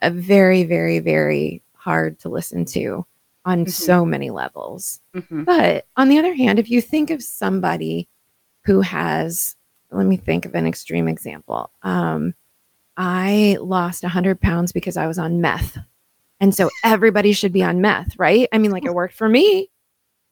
a 0.02 0.12
very, 0.12 0.64
very, 0.64 1.00
very 1.00 1.62
hard 1.80 2.20
to 2.20 2.30
listen 2.30 2.66
to 2.66 3.06
on 3.46 3.66
Mhm. 3.66 3.72
so 3.72 4.06
many 4.06 4.30
levels. 4.30 5.00
mhm, 5.16 5.46
But 5.46 5.88
on 5.96 6.10
the 6.10 6.20
other 6.20 6.34
hand, 6.34 6.60
if 6.60 6.70
you 6.70 6.82
think 6.82 7.10
of 7.10 7.24
somebody 7.24 8.08
who 8.66 8.82
has, 8.82 9.56
let 9.92 10.06
me 10.06 10.18
think 10.18 10.46
of 10.46 10.54
an 10.56 10.68
extreme 10.68 11.08
example. 11.08 11.72
Um, 11.82 12.36
I 12.98 13.58
lost 13.62 14.04
100 14.04 14.42
pounds 14.42 14.72
because 14.74 14.98
I 14.98 15.08
was 15.08 15.18
on 15.18 15.40
meth. 15.42 15.78
And 16.42 16.54
so 16.54 16.70
everybody 16.84 17.32
should 17.34 17.54
be 17.54 17.64
on 17.64 17.82
meth, 17.82 18.18
right? 18.20 18.48
I 18.52 18.58
mean, 18.58 18.72
like 18.72 18.86
it 18.86 18.94
worked 18.94 19.16
for 19.16 19.30
me. 19.30 19.70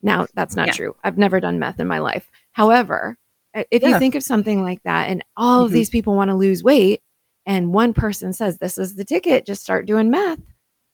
Now, 0.01 0.27
that's 0.35 0.55
not 0.55 0.67
Yeah. 0.67 0.73
true. 0.73 0.95
I've 1.03 1.17
never 1.17 1.39
done 1.39 1.59
meth 1.59 1.79
in 1.79 1.87
my 1.87 1.99
life. 1.99 2.29
However, 2.51 3.17
if 3.71 3.81
you 3.81 3.97
think 3.97 4.15
of 4.15 4.23
something 4.23 4.61
like 4.61 4.83
that 4.83 5.09
and 5.09 5.23
all 5.37 5.63
of 5.63 5.71
Mhm. 5.71 5.73
these 5.73 5.89
people 5.89 6.15
want 6.15 6.29
to 6.29 6.35
lose 6.35 6.63
weight, 6.63 7.01
and 7.45 7.73
one 7.73 7.93
person 7.93 8.33
says, 8.33 8.57
This 8.57 8.77
is 8.77 8.95
the 8.95 9.05
ticket, 9.05 9.45
just 9.45 9.63
start 9.63 9.85
doing 9.85 10.11
meth, 10.11 10.39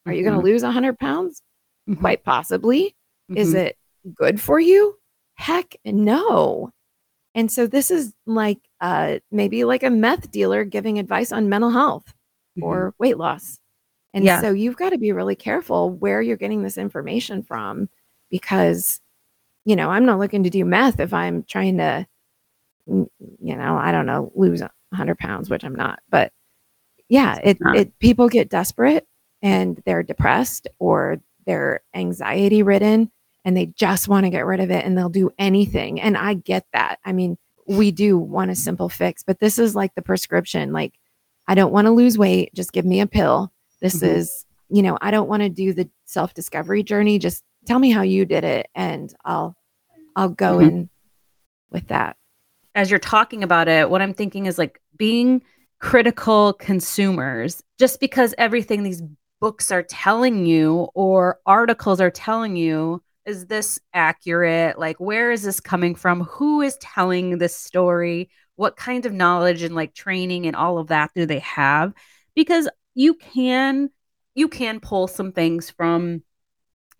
are 0.05 0.13
you 0.13 0.23
going 0.23 0.35
to 0.37 0.43
lose 0.43 0.63
100 0.63 0.97
pounds? 0.99 1.41
mhm, 1.89 1.99
Quite 1.99 2.23
possibly. 2.23 2.95
Is 3.35 3.53
mhm. 3.53 3.57
it 3.67 3.77
good 4.15 4.39
for 4.41 4.59
you? 4.59 4.97
Heck 5.35 5.75
no. 5.85 6.71
And 7.35 7.51
so 7.51 7.67
this 7.67 7.89
is 7.91 8.13
like 8.25 8.59
uh 8.81 9.19
maybe 9.31 9.63
like 9.65 9.83
a 9.83 9.89
meth 9.89 10.31
dealer 10.31 10.63
giving 10.65 10.99
advice 10.99 11.31
on 11.31 11.49
mental 11.49 11.71
health 11.71 12.13
Mhm. 12.57 12.63
or 12.63 12.93
weight 12.99 13.17
loss. 13.17 13.59
And 14.13 14.25
Yeah. 14.25 14.41
so 14.41 14.51
you've 14.51 14.77
got 14.77 14.91
to 14.91 14.97
be 14.99 15.11
really 15.11 15.35
careful 15.35 15.91
where 15.91 16.21
you're 16.21 16.37
getting 16.37 16.63
this 16.63 16.77
information 16.77 17.43
from 17.43 17.89
because 18.29 18.99
you 19.65 19.75
know, 19.77 19.89
I'm 19.89 20.05
not 20.05 20.19
looking 20.19 20.43
to 20.43 20.49
do 20.51 20.65
meth 20.65 20.99
if 20.99 21.13
I'm 21.13 21.43
trying 21.43 21.77
to 21.77 22.05
you 22.87 23.07
know, 23.57 23.77
I 23.77 23.91
don't 23.91 24.05
know, 24.05 24.31
lose 24.35 24.61
100 24.61 25.17
pounds, 25.19 25.49
which 25.49 25.63
I'm 25.63 25.75
not. 25.75 25.99
But 26.09 26.31
yeah, 27.09 27.39
it 27.43 27.57
it 27.75 27.99
people 27.99 28.29
get 28.29 28.49
desperate 28.49 29.07
and 29.43 29.79
they're 29.85 30.01
depressed 30.01 30.67
or 30.79 31.21
they're 31.45 31.81
anxiety 31.93 32.63
ridden 32.63 33.11
and 33.45 33.55
they 33.55 33.65
just 33.67 34.07
want 34.07 34.25
to 34.25 34.29
get 34.29 34.45
rid 34.45 34.61
of 34.61 34.71
it 34.71 34.85
and 34.85 34.97
they'll 34.97 35.09
do 35.09 35.29
anything. 35.37 35.99
And 35.99 36.17
I 36.17 36.33
get 36.33 36.65
that. 36.71 36.97
I 37.05 37.11
mean, 37.11 37.37
we 37.67 37.91
do 37.91 38.17
want 38.17 38.51
a 38.51 38.55
simple 38.55 38.87
fix, 38.89 39.21
but 39.21 39.39
this 39.39 39.59
is 39.59 39.75
like 39.75 39.93
the 39.95 40.01
prescription. 40.01 40.71
Like, 40.71 40.93
I 41.47 41.55
don't 41.55 41.73
want 41.73 41.85
to 41.85 41.91
lose 41.91 42.17
weight. 42.17 42.53
Just 42.55 42.71
give 42.71 42.85
me 42.85 43.01
a 43.01 43.05
pill. 43.07 43.51
This 43.81 43.97
Mhm. 43.97 44.15
is, 44.15 44.45
you 44.69 44.81
know, 44.81 44.97
I 45.01 45.11
don't 45.11 45.27
want 45.27 45.43
to 45.43 45.49
do 45.49 45.73
the 45.73 45.89
self 46.05 46.33
discovery 46.33 46.81
journey. 46.83 47.19
Just 47.19 47.43
tell 47.65 47.79
me 47.79 47.91
how 47.91 48.01
you 48.01 48.25
did 48.25 48.45
it 48.45 48.67
and 48.73 49.13
I'll, 49.25 49.55
I'll 50.15 50.29
go 50.29 50.57
Mhm. 50.57 50.67
and 50.67 50.89
with 51.69 51.87
that. 51.89 52.15
As 52.75 52.89
you're 52.89 52.99
talking 52.99 53.43
about 53.43 53.67
it, 53.67 53.89
what 53.89 54.01
I'm 54.01 54.13
thinking 54.13 54.45
is 54.45 54.57
like 54.57 54.79
being 54.95 55.41
critical 55.79 56.53
consumers 56.53 57.61
just 57.77 57.99
because 57.99 58.33
everything 58.37 58.83
these 58.83 59.01
books 59.43 59.73
are 59.73 59.83
telling 59.83 60.45
you 60.45 60.87
or 60.93 61.37
articles 61.45 61.99
are 61.99 62.09
telling 62.09 62.55
you 62.55 63.03
is 63.25 63.47
this 63.47 63.77
accurate? 63.93 64.79
Like 64.79 65.01
where 65.01 65.31
is 65.31 65.43
this 65.43 65.59
coming 65.59 65.95
from? 65.95 66.21
Who 66.21 66.61
is 66.61 66.77
telling 66.77 67.39
this 67.39 67.53
story? 67.53 68.29
What 68.55 68.77
kind 68.77 69.05
of 69.05 69.11
knowledge 69.11 69.61
and 69.61 69.75
like 69.75 69.93
training 69.93 70.45
and 70.45 70.55
all 70.55 70.77
of 70.77 70.87
that 70.87 71.11
do 71.13 71.25
they 71.25 71.39
have? 71.39 71.93
Because 72.35 72.69
you 72.95 73.15
can 73.15 73.89
you 74.33 74.47
can 74.47 74.79
pull 74.79 75.09
some 75.09 75.33
things 75.33 75.69
from 75.69 76.23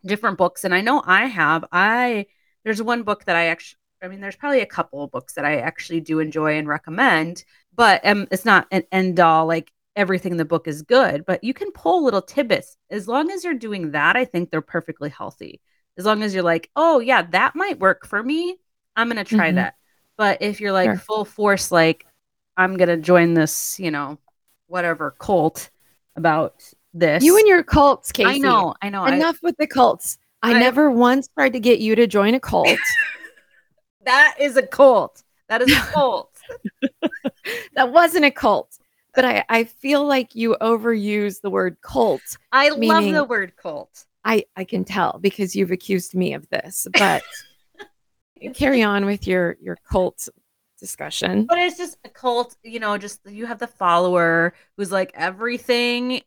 different 0.05 0.37
books 0.37 0.65
and 0.65 0.75
i 0.75 0.81
know 0.81 1.01
i 1.05 1.27
have. 1.27 1.63
I 1.71 2.25
there's 2.65 2.81
one 2.81 3.03
book 3.03 3.23
that 3.23 3.37
i 3.37 3.45
actually 3.45 3.79
i 4.01 4.09
mean 4.09 4.19
there's 4.19 4.35
probably 4.35 4.59
a 4.59 4.65
couple 4.65 5.01
of 5.01 5.11
books 5.11 5.35
that 5.35 5.45
i 5.45 5.59
actually 5.59 6.01
do 6.01 6.19
enjoy 6.19 6.57
and 6.57 6.67
recommend 6.67 7.45
but 7.73 8.05
um, 8.05 8.27
it's 8.31 8.43
not 8.43 8.67
an 8.69 8.83
end 8.91 9.21
all 9.21 9.45
like 9.45 9.71
everything 9.95 10.31
in 10.31 10.37
the 10.37 10.45
book 10.45 10.67
is 10.67 10.81
good 10.81 11.23
but 11.25 11.43
you 11.43 11.53
can 11.53 11.71
pull 11.71 12.03
little 12.03 12.21
tidbits 12.21 12.77
as 12.89 13.07
long 13.07 13.29
as 13.31 13.43
you're 13.43 13.53
doing 13.53 13.91
that 13.91 14.15
i 14.15 14.25
think 14.25 14.49
they're 14.49 14.61
perfectly 14.61 15.09
healthy 15.09 15.61
as 15.97 16.05
long 16.05 16.23
as 16.23 16.33
you're 16.33 16.43
like 16.43 16.69
oh 16.75 16.99
yeah 16.99 17.21
that 17.21 17.55
might 17.55 17.79
work 17.79 18.05
for 18.07 18.21
me 18.23 18.57
i'm 18.95 19.07
gonna 19.07 19.23
try 19.23 19.51
Mhm. 19.51 19.55
that 19.55 19.75
but 20.17 20.41
if 20.41 20.59
you're 20.59 20.71
like 20.71 20.87
Sure. 20.89 20.97
full 20.97 21.25
force 21.25 21.71
like 21.71 22.05
i'm 22.57 22.75
gonna 22.77 22.97
join 22.97 23.33
this 23.35 23.79
you 23.79 23.91
know 23.91 24.17
whatever 24.67 25.11
cult 25.19 25.69
about 26.15 26.63
this 26.95 27.23
You 27.23 27.37
and 27.37 27.47
your 27.47 27.63
cults, 27.63 28.11
Casey. 28.11 28.29
i 28.29 28.37
know 28.39 28.73
i 28.81 28.89
know 28.89 29.03
I- 29.03 29.15
Enough 29.15 29.37
with 29.43 29.57
the 29.57 29.67
cults. 29.67 30.17
I, 30.41 30.55
I- 30.55 30.59
never 30.59 30.89
once 30.91 31.27
tried 31.29 31.53
to 31.53 31.59
get 31.59 31.79
you 31.79 31.95
to 31.95 32.05
join 32.07 32.33
a 32.33 32.39
cult. 32.39 32.67
that 34.05 34.35
is 34.39 34.57
a 34.57 34.65
cult 34.65 35.23
that 35.49 35.61
is 35.61 35.71
a 35.71 35.79
cult 35.91 36.31
that 37.75 37.91
wasn't 37.91 38.25
a 38.25 38.31
cult. 38.31 38.77
But 39.15 39.25
I, 39.25 39.45
I 39.49 39.63
feel 39.65 40.05
like 40.05 40.35
you 40.35 40.57
overuse 40.59 41.41
the 41.41 41.49
word 41.49 41.77
cult. 41.81 42.21
i 42.51 42.69
love 42.69 43.03
the 43.03 43.23
word 43.23 43.55
cult 43.55 44.05
I, 44.25 44.45
I 44.55 44.63
can 44.63 44.85
tell 44.85 45.19
because 45.21 45.55
you've 45.55 45.71
accused 45.71 46.15
me 46.15 46.33
of 46.33 46.49
this. 46.49 46.87
But 46.97 47.23
carry 48.53 48.83
on 48.83 49.05
with 49.05 49.25
your 49.25 49.57
your 49.61 49.77
cult 49.89 50.27
discussion. 50.79 51.45
But 51.45 51.59
it's 51.59 51.77
just 51.77 51.97
a 52.03 52.09
cult, 52.09 52.57
you 52.63 52.79
know, 52.79 52.97
just 52.97 53.21
you 53.25 53.45
have 53.45 53.59
the 53.59 53.67
follower 53.67 54.53
who's 54.75 54.91
like 54.91 55.11
everything 55.15 56.21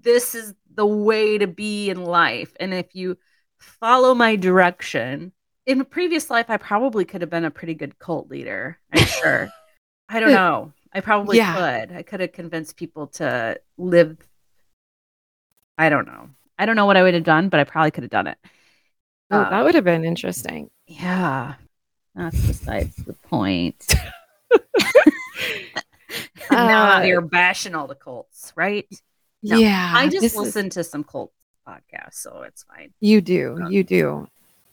this 0.00 0.36
is 0.36 0.54
the 0.74 0.86
way 0.86 1.38
to 1.38 1.46
be 1.48 1.90
in 1.90 2.04
life. 2.04 2.54
And 2.60 2.72
if 2.72 2.94
you 2.94 3.18
follow 3.58 4.14
my 4.14 4.36
direction, 4.36 5.32
in 5.66 5.80
a 5.80 5.84
previous 5.84 6.30
life 6.30 6.46
I 6.48 6.56
probably 6.56 7.04
could 7.04 7.20
have 7.20 7.30
been 7.30 7.44
a 7.44 7.50
pretty 7.50 7.74
good 7.74 7.98
cult 7.98 8.30
leader, 8.30 8.78
I'm 8.92 9.04
sure. 9.04 9.48
I 10.08 10.20
don't 10.20 10.30
know. 10.30 10.72
I 10.96 11.00
probably 11.00 11.36
Yeah. 11.36 11.84
could. 11.86 11.96
I 11.96 12.02
could 12.02 12.20
have 12.20 12.32
convinced 12.32 12.76
people 12.76 13.08
to 13.18 13.60
live 13.76 14.16
I 15.78 15.90
don't 15.90 16.06
know. 16.06 16.30
I 16.58 16.64
don't 16.64 16.76
know 16.76 16.86
what 16.86 16.96
I 16.96 17.02
would 17.02 17.12
have 17.12 17.22
done, 17.24 17.50
but 17.50 17.60
I 17.60 17.64
probably 17.64 17.90
could 17.90 18.04
have 18.04 18.10
done 18.10 18.28
it. 18.28 18.38
Oh, 19.30 19.40
Uh, 19.40 19.50
that 19.50 19.62
would 19.64 19.74
have 19.74 19.84
been 19.84 20.04
interesting. 20.06 20.70
yeah. 20.86 21.54
That's 22.14 22.46
besides 22.46 22.96
the 22.96 23.12
point. 23.12 23.94
now 26.50 27.02
Uh, 27.02 27.20
bashing 27.20 27.74
all 27.74 27.86
the 27.86 27.94
cults, 27.94 28.54
right? 28.56 28.88
No, 29.42 29.58
yeah. 29.58 29.92
I 29.94 30.08
just 30.08 30.22
this 30.22 30.34
is- 30.56 30.74
to 30.74 30.82
some 30.82 31.04
cult 31.04 31.30
podcasts, 31.68 32.14
so 32.14 32.40
it's 32.42 32.62
fine. 32.62 32.94
you 33.00 33.20
do. 33.20 33.58
You 33.68 33.84
do. 33.84 34.28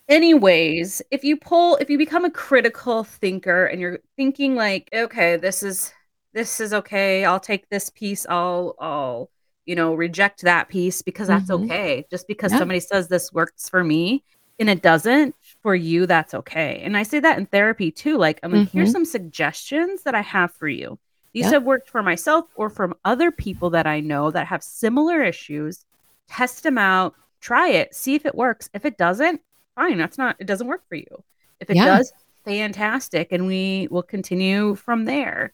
Anyways, 0.07 1.01
if 1.11 1.23
you 1.25 1.35
pull, 1.37 1.75
if 1.77 1.89
you 1.89 1.97
become 1.97 2.23
a 2.23 2.31
critical 2.31 3.03
thinker 3.03 3.65
and 3.65 3.81
you're 3.81 3.99
thinking 4.15 4.55
like, 4.55 4.87
okay, 4.93 5.35
this 5.37 5.63
is 5.63 5.93
this 6.33 6.59
is 6.59 6.73
okay, 6.73 7.25
I'll 7.25 7.39
take 7.39 7.69
this 7.69 7.89
piece, 7.89 8.25
I'll 8.27 8.75
I'll 8.79 9.29
you 9.65 9.75
know 9.75 9.93
reject 9.93 10.41
that 10.41 10.67
piece 10.67 11.01
because 11.01 11.27
that's 11.27 11.49
Mhm. 11.49 11.65
okay. 11.65 12.05
Just 12.09 12.27
because 12.27 12.51
Yeah. 12.51 12.59
somebody 12.59 12.79
says 12.79 13.07
this 13.07 13.31
works 13.31 13.69
for 13.69 13.83
me 13.83 14.23
and 14.59 14.69
it 14.69 14.81
doesn't 14.81 15.35
for 15.61 15.75
you, 15.75 16.05
that's 16.05 16.33
okay. 16.33 16.81
And 16.83 16.97
I 16.97 17.03
say 17.03 17.19
that 17.19 17.37
in 17.37 17.45
therapy 17.45 17.91
too. 17.91 18.17
Like, 18.17 18.39
I'm 18.43 18.51
like, 18.51 18.69
here's 18.69 18.89
Mhm. 18.89 18.93
some 18.93 19.05
suggestions 19.05 20.03
that 20.03 20.15
I 20.15 20.21
have 20.21 20.51
for 20.53 20.67
you. 20.67 20.99
These 21.33 21.45
Yeah. 21.45 21.51
have 21.53 21.63
worked 21.63 21.89
for 21.89 22.03
myself 22.03 22.45
or 22.55 22.69
from 22.69 22.93
other 23.05 23.31
people 23.31 23.69
that 23.71 23.87
I 23.87 23.99
know 24.01 24.29
that 24.31 24.47
have 24.47 24.61
similar 24.63 25.23
issues. 25.23 25.85
Test 26.27 26.63
them 26.63 26.77
out, 26.77 27.15
try 27.41 27.69
it, 27.69 27.95
see 27.95 28.15
if 28.15 28.25
it 28.25 28.35
works. 28.35 28.69
If 28.73 28.85
it 28.85 28.97
doesn't, 28.97 29.41
fine. 29.75 29.97
That's 29.97 30.17
not, 30.17 30.35
it 30.39 30.45
doesn't 30.45 30.67
work 30.67 30.83
for 30.87 30.95
you. 30.95 31.23
If 31.59 31.69
it 31.69 31.77
Yeah. 31.77 31.85
does, 31.85 32.13
fantastic. 32.45 33.31
And 33.31 33.47
we 33.47 33.87
will 33.89 34.03
continue 34.03 34.75
from 34.75 35.05
there. 35.05 35.53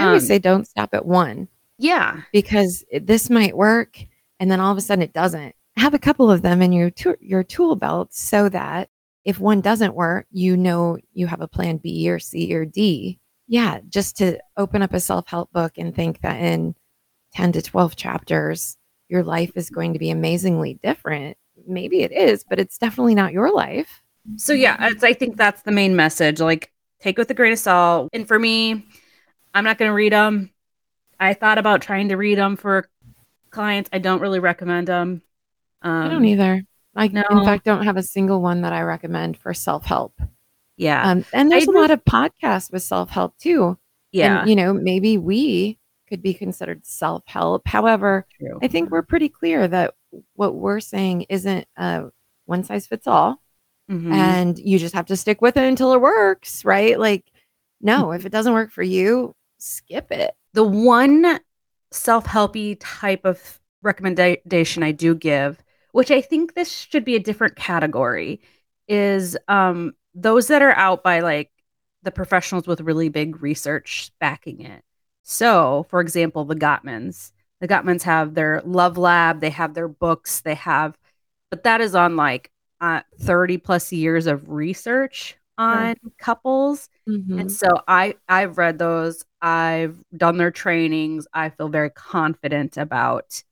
I 0.00 0.06
always 0.06 0.22
Um, 0.24 0.26
say 0.28 0.38
don't 0.38 0.66
stop 0.66 0.94
at 0.94 1.06
one 1.06 1.48
Yeah. 1.78 2.22
because 2.32 2.84
this 3.02 3.30
might 3.30 3.56
work 3.56 3.98
and 4.38 4.50
then 4.50 4.60
all 4.60 4.72
of 4.72 4.78
a 4.78 4.80
sudden 4.80 5.02
it 5.02 5.12
doesn't. 5.12 5.54
Have 5.76 5.94
a 5.94 5.98
couple 5.98 6.30
of 6.30 6.42
them 6.42 6.62
in 6.62 6.72
your 6.72 6.90
tool, 6.90 7.14
your 7.20 7.42
tool 7.44 7.76
belt 7.76 8.12
so 8.12 8.48
that 8.48 8.88
if 9.24 9.38
one 9.38 9.60
doesn't 9.60 9.94
work, 9.94 10.26
you 10.30 10.56
know 10.56 10.98
you 11.12 11.26
have 11.26 11.40
a 11.40 11.48
plan 11.48 11.76
B 11.76 12.10
or 12.10 12.18
C 12.18 12.52
or 12.54 12.64
D. 12.64 13.18
Yeah, 13.46 13.80
just 13.88 14.16
to 14.18 14.38
open 14.56 14.82
up 14.82 14.94
a 14.94 15.00
self-help 15.00 15.52
book 15.52 15.72
and 15.76 15.94
think 15.94 16.20
that 16.22 16.40
in 16.40 16.74
10 17.34 17.52
to 17.52 17.62
12 17.62 17.96
chapters 17.96 18.76
your 19.08 19.24
life 19.24 19.50
is 19.56 19.70
going 19.70 19.92
to 19.92 19.98
be 19.98 20.10
amazingly 20.10 20.74
different. 20.82 21.36
Maybe 21.66 22.02
it 22.02 22.12
is, 22.12 22.44
but 22.48 22.58
it's 22.60 22.78
definitely 22.78 23.14
not 23.16 23.32
your 23.32 23.52
life. 23.52 24.00
So 24.36 24.52
yeah, 24.52 24.76
it's, 24.88 25.02
I 25.02 25.14
think 25.14 25.36
that's 25.36 25.62
the 25.62 25.72
main 25.72 25.96
message. 25.96 26.40
Like, 26.40 26.70
take 27.00 27.18
it 27.18 27.20
with 27.20 27.30
a 27.30 27.34
grain 27.34 27.52
of 27.52 27.58
salt. 27.58 28.08
And 28.12 28.28
for 28.28 28.38
me, 28.38 28.86
I'm 29.54 29.64
not 29.64 29.78
going 29.78 29.88
to 29.90 29.94
read 29.94 30.12
them. 30.12 30.50
I 31.18 31.34
thought 31.34 31.58
about 31.58 31.82
trying 31.82 32.08
to 32.08 32.16
read 32.16 32.38
them 32.38 32.56
for 32.56 32.88
clients. 33.50 33.90
I 33.92 33.98
don't 33.98 34.20
really 34.20 34.38
recommend 34.38 34.88
them. 34.88 35.22
Um, 35.82 36.02
I 36.04 36.08
don't 36.08 36.24
either. 36.24 36.62
I, 36.96 37.08
no. 37.08 37.22
in 37.30 37.44
fact, 37.44 37.64
don't 37.64 37.84
have 37.84 37.96
a 37.96 38.02
single 38.02 38.40
one 38.40 38.62
that 38.62 38.72
I 38.72 38.82
recommend 38.82 39.36
for 39.36 39.54
self 39.54 39.84
help. 39.84 40.20
Yeah, 40.76 41.08
Um, 41.10 41.24
and 41.32 41.52
there's 41.52 41.66
a 41.66 41.72
lot 41.72 41.90
of 41.90 42.04
podcasts 42.04 42.72
with 42.72 42.82
self 42.82 43.10
help 43.10 43.36
too. 43.38 43.76
yeah, 44.12 44.40
And, 44.40 44.48
you 44.50 44.56
know, 44.56 44.72
maybe 44.72 45.18
we 45.18 45.78
could 46.08 46.22
be 46.22 46.32
considered 46.34 46.84
self 46.86 47.22
help. 47.26 47.68
However, 47.68 48.26
true. 48.40 48.58
I 48.62 48.68
think 48.68 48.90
we're 48.90 49.02
pretty 49.02 49.28
clear 49.28 49.68
that 49.68 49.94
what 50.34 50.54
we're 50.54 50.80
saying 50.80 51.26
isn't 51.28 51.66
uh, 51.76 52.04
one 52.46 52.64
size 52.64 52.86
fits 52.86 53.06
all. 53.06 53.40
Mhm. 53.90 54.12
And 54.12 54.58
you 54.58 54.78
just 54.78 54.94
have 54.94 55.06
to 55.06 55.16
stick 55.16 55.40
with 55.42 55.56
it 55.56 55.64
until 55.64 55.92
it 55.92 56.00
works, 56.00 56.64
right? 56.64 56.98
Like, 56.98 57.24
no, 57.80 58.12
if 58.12 58.24
it 58.24 58.32
doesn't 58.32 58.52
work 58.54 58.70
for 58.72 58.82
you, 58.82 59.34
skip 59.60 60.10
it. 60.12 60.32
the 60.54 60.64
one 60.64 61.40
self-helpy 61.92 62.76
type 62.80 63.24
of 63.24 63.60
recommendation 63.82 64.82
I 64.82 64.92
do 64.92 65.14
give, 65.14 65.62
which 65.92 66.10
I 66.10 66.20
think 66.20 66.54
this 66.54 66.70
should 66.70 67.04
be 67.04 67.16
a 67.16 67.20
different 67.20 67.56
category, 67.56 68.40
is 68.88 69.36
um 69.48 69.94
those 70.14 70.48
that 70.48 70.62
are 70.62 70.72
out 70.72 71.02
by 71.04 71.20
like 71.20 71.50
the 72.02 72.10
professionals 72.10 72.66
with 72.66 72.80
really 72.80 73.08
big 73.08 73.42
research 73.42 74.10
backing 74.20 74.60
it. 74.62 74.82
So, 75.22 75.86
for 75.90 76.00
example, 76.00 76.44
the 76.44 76.56
Gottmans. 76.56 77.32
The 77.60 77.68
Gottmans 77.68 78.02
have 78.04 78.34
their 78.34 78.62
Love 78.64 78.96
Lab, 78.98 79.40
they 79.40 79.50
have 79.50 79.74
their 79.74 79.88
books, 79.88 80.40
they 80.40 80.54
have, 80.54 80.96
but 81.50 81.64
that 81.64 81.80
is 81.82 81.94
on 81.94 82.16
like 82.16 82.50
uh, 82.80 83.02
30 83.20 83.58
plus 83.58 83.92
years 83.92 84.26
of 84.26 84.48
research 84.50 85.36
on 85.58 85.94
couples. 86.18 86.88
Mhm. 87.10 87.40
And 87.40 87.52
so 87.52 87.68
I 87.88 88.14
I've 88.28 88.56
read 88.58 88.78
those. 88.78 89.24
I've 89.42 89.96
done 90.16 90.36
their 90.36 90.50
trainings. 90.50 91.26
I 91.34 91.48
feel 91.50 91.68
very 91.68 91.90
confident 91.90 92.76
about 92.76 93.42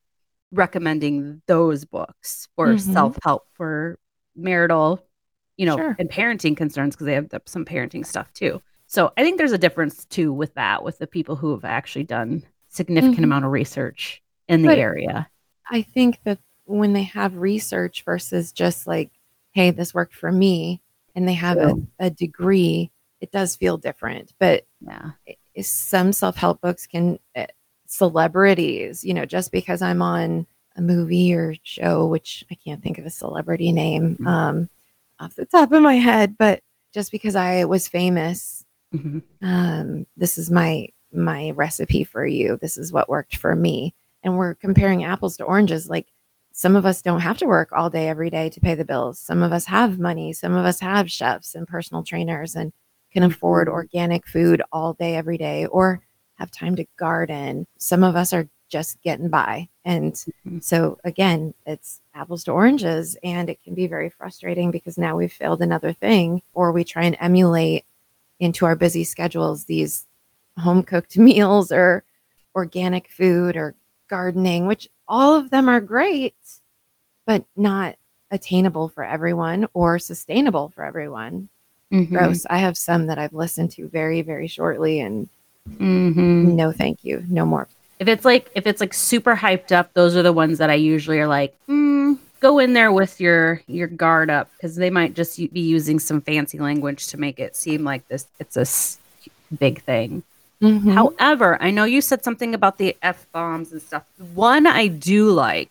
recommending 0.51 1.41
those 1.47 1.85
books 1.85 2.47
for 2.55 2.69
Mhm. 2.69 2.79
self-help 2.93 3.47
for 3.53 3.97
marital, 4.35 5.05
you 5.57 5.65
know, 5.65 5.77
Sure. 5.77 5.95
and 5.99 6.09
parenting 6.09 6.57
concerns 6.57 6.95
because 6.95 7.05
they 7.05 7.13
have 7.13 7.29
the, 7.29 7.41
some 7.45 7.65
parenting 7.65 8.05
stuff 8.05 8.31
too. 8.33 8.61
So 8.87 9.11
I 9.17 9.23
think 9.23 9.37
there's 9.37 9.51
a 9.51 9.57
difference 9.59 10.05
too 10.05 10.33
with 10.33 10.53
that 10.55 10.83
with 10.83 10.97
the 10.97 11.05
people 11.07 11.35
who 11.35 11.51
have 11.51 11.65
actually 11.65 12.05
done 12.05 12.43
significant 12.69 13.19
Mhm. 13.19 13.23
amount 13.25 13.45
of 13.45 13.51
research 13.51 14.23
in 14.47 14.61
the 14.63 14.69
But- 14.69 14.79
area. 14.79 15.29
I 15.69 15.83
think 15.83 16.19
that 16.23 16.39
when 16.65 16.93
they 16.93 17.03
have 17.03 17.35
research 17.37 18.03
versus 18.03 18.51
just 18.51 18.87
like, 18.87 19.11
hey, 19.51 19.69
this 19.71 19.93
worked 19.93 20.15
for 20.15 20.31
me, 20.31 20.81
and 21.15 21.27
they 21.27 21.33
have 21.33 21.57
a, 21.57 21.75
a 21.99 22.09
degree, 22.09 22.91
it 23.21 23.31
does 23.31 23.55
feel 23.55 23.77
different. 23.77 24.33
But 24.39 24.65
Yeah. 24.81 25.11
some 25.61 26.13
self 26.13 26.35
help 26.37 26.61
books 26.61 26.87
can, 26.87 27.19
uh, 27.35 27.45
celebrities, 27.87 29.03
you 29.03 29.13
know, 29.13 29.25
just 29.25 29.51
because 29.51 29.81
I'm 29.81 30.01
on 30.01 30.47
a 30.75 30.81
movie 30.81 31.33
or 31.33 31.55
show, 31.63 32.07
which 32.07 32.45
I 32.49 32.55
can't 32.55 32.81
think 32.81 32.97
of 32.97 33.05
a 33.05 33.09
celebrity 33.09 33.71
name 33.71 34.15
Mhm. 34.17 34.27
um, 34.27 34.69
off 35.19 35.35
the 35.35 35.45
top 35.45 35.71
of 35.71 35.81
my 35.81 35.95
head, 35.95 36.37
but 36.37 36.61
just 36.93 37.11
because 37.11 37.35
I 37.35 37.65
was 37.65 37.87
famous, 37.87 38.63
Mhm. 38.95 39.21
um, 39.41 40.05
this 40.17 40.37
is 40.37 40.49
my 40.49 40.89
my 41.11 41.49
recipe 41.51 42.03
for 42.03 42.23
you. 42.23 42.55
This 42.61 42.77
is 42.77 42.93
what 42.93 43.09
worked 43.09 43.35
for 43.35 43.55
me. 43.55 43.95
And 44.21 44.37
we're 44.37 44.53
comparing 44.53 45.03
apples 45.03 45.37
to 45.37 45.43
oranges. 45.43 45.89
Like 45.89 46.05
some 46.51 46.75
of 46.75 46.85
us 46.85 47.01
don't 47.01 47.21
have 47.21 47.39
to 47.39 47.47
work 47.47 47.71
all 47.71 47.89
day 47.89 48.07
every 48.07 48.29
day 48.29 48.47
to 48.51 48.59
pay 48.59 48.75
the 48.75 48.85
bills. 48.85 49.17
Some 49.17 49.41
of 49.41 49.51
us 49.51 49.65
have 49.65 49.97
money. 49.97 50.33
Some 50.33 50.53
of 50.53 50.65
us 50.65 50.79
have 50.81 51.09
chefs 51.09 51.55
and 51.55 51.67
personal 51.67 52.03
trainers. 52.03 52.55
And 52.55 52.73
can 53.11 53.23
afford 53.23 53.67
organic 53.69 54.27
food 54.27 54.61
all 54.71 54.93
day, 54.93 55.15
every 55.15 55.37
day, 55.37 55.65
or 55.67 56.01
have 56.35 56.51
time 56.51 56.75
to 56.75 56.85
garden. 56.97 57.65
Some 57.77 58.03
of 58.03 58.15
us 58.15 58.33
are 58.33 58.47
just 58.69 59.01
getting 59.01 59.29
by. 59.29 59.67
And 59.83 60.13
Mhm. 60.45 60.63
so, 60.63 60.99
again, 61.03 61.53
it's 61.65 62.01
apples 62.13 62.43
to 62.45 62.51
oranges, 62.51 63.17
and 63.23 63.49
it 63.49 63.61
can 63.63 63.73
be 63.73 63.87
very 63.87 64.09
frustrating 64.09 64.71
because 64.71 64.97
now 64.97 65.15
we've 65.17 65.33
failed 65.33 65.61
another 65.61 65.91
thing, 65.91 66.41
or 66.53 66.71
we 66.71 66.83
try 66.83 67.03
and 67.03 67.17
emulate 67.19 67.85
into 68.39 68.65
our 68.65 68.75
busy 68.75 69.03
schedules 69.03 69.65
these 69.65 70.05
home 70.57 70.83
cooked 70.83 71.17
meals 71.17 71.71
or 71.71 72.03
organic 72.55 73.09
food 73.09 73.57
or 73.57 73.75
gardening, 74.07 74.67
which 74.67 74.89
all 75.07 75.35
of 75.35 75.49
them 75.49 75.67
are 75.69 75.81
great, 75.81 76.35
but 77.25 77.45
not 77.55 77.95
attainable 78.31 78.89
for 78.89 79.03
everyone 79.03 79.67
or 79.73 79.99
sustainable 79.99 80.69
for 80.69 80.83
everyone. 80.83 81.49
Mhm. 81.91 82.09
Gross. 82.09 82.45
I 82.49 82.57
have 82.59 82.77
some 82.77 83.07
that 83.07 83.17
I've 83.17 83.33
listened 83.33 83.71
to 83.71 83.87
very, 83.87 84.21
very 84.21 84.47
shortly, 84.47 84.99
and 84.99 85.27
Mhm. 85.79 86.53
no, 86.55 86.71
thank 86.71 87.03
you, 87.03 87.23
no 87.29 87.45
more. 87.45 87.67
If 87.99 88.07
it's 88.07 88.23
like 88.25 88.49
if 88.55 88.65
it's 88.67 88.79
like 88.79 88.93
super 88.93 89.35
hyped 89.35 89.71
up, 89.71 89.93
those 89.93 90.15
are 90.15 90.23
the 90.23 90.31
ones 90.33 90.57
that 90.59 90.69
I 90.69 90.75
usually 90.75 91.19
are 91.19 91.27
like, 91.27 91.53
mm, 91.67 92.17
go 92.39 92.59
in 92.59 92.73
there 92.73 92.91
with 92.91 93.19
your 93.19 93.61
your 93.67 93.87
guard 93.87 94.29
up 94.29 94.49
because 94.55 94.75
they 94.75 94.89
might 94.89 95.13
just 95.15 95.37
be 95.51 95.59
using 95.59 95.99
some 95.99 96.21
fancy 96.21 96.59
language 96.59 97.07
to 97.07 97.17
make 97.17 97.39
it 97.39 97.55
seem 97.55 97.83
like 97.83 98.07
this 98.07 98.27
it's 98.39 98.55
a 98.55 98.65
big 99.57 99.81
thing. 99.83 100.23
Mhm. 100.61 100.93
However, 100.93 101.57
I 101.61 101.71
know 101.71 101.83
you 101.85 102.01
said 102.01 102.23
something 102.23 102.53
about 102.53 102.77
the 102.77 102.95
f 103.01 103.25
bombs 103.31 103.71
and 103.71 103.81
stuff. 103.81 104.03
One 104.33 104.67
I 104.67 104.87
do 104.87 105.31
like 105.31 105.69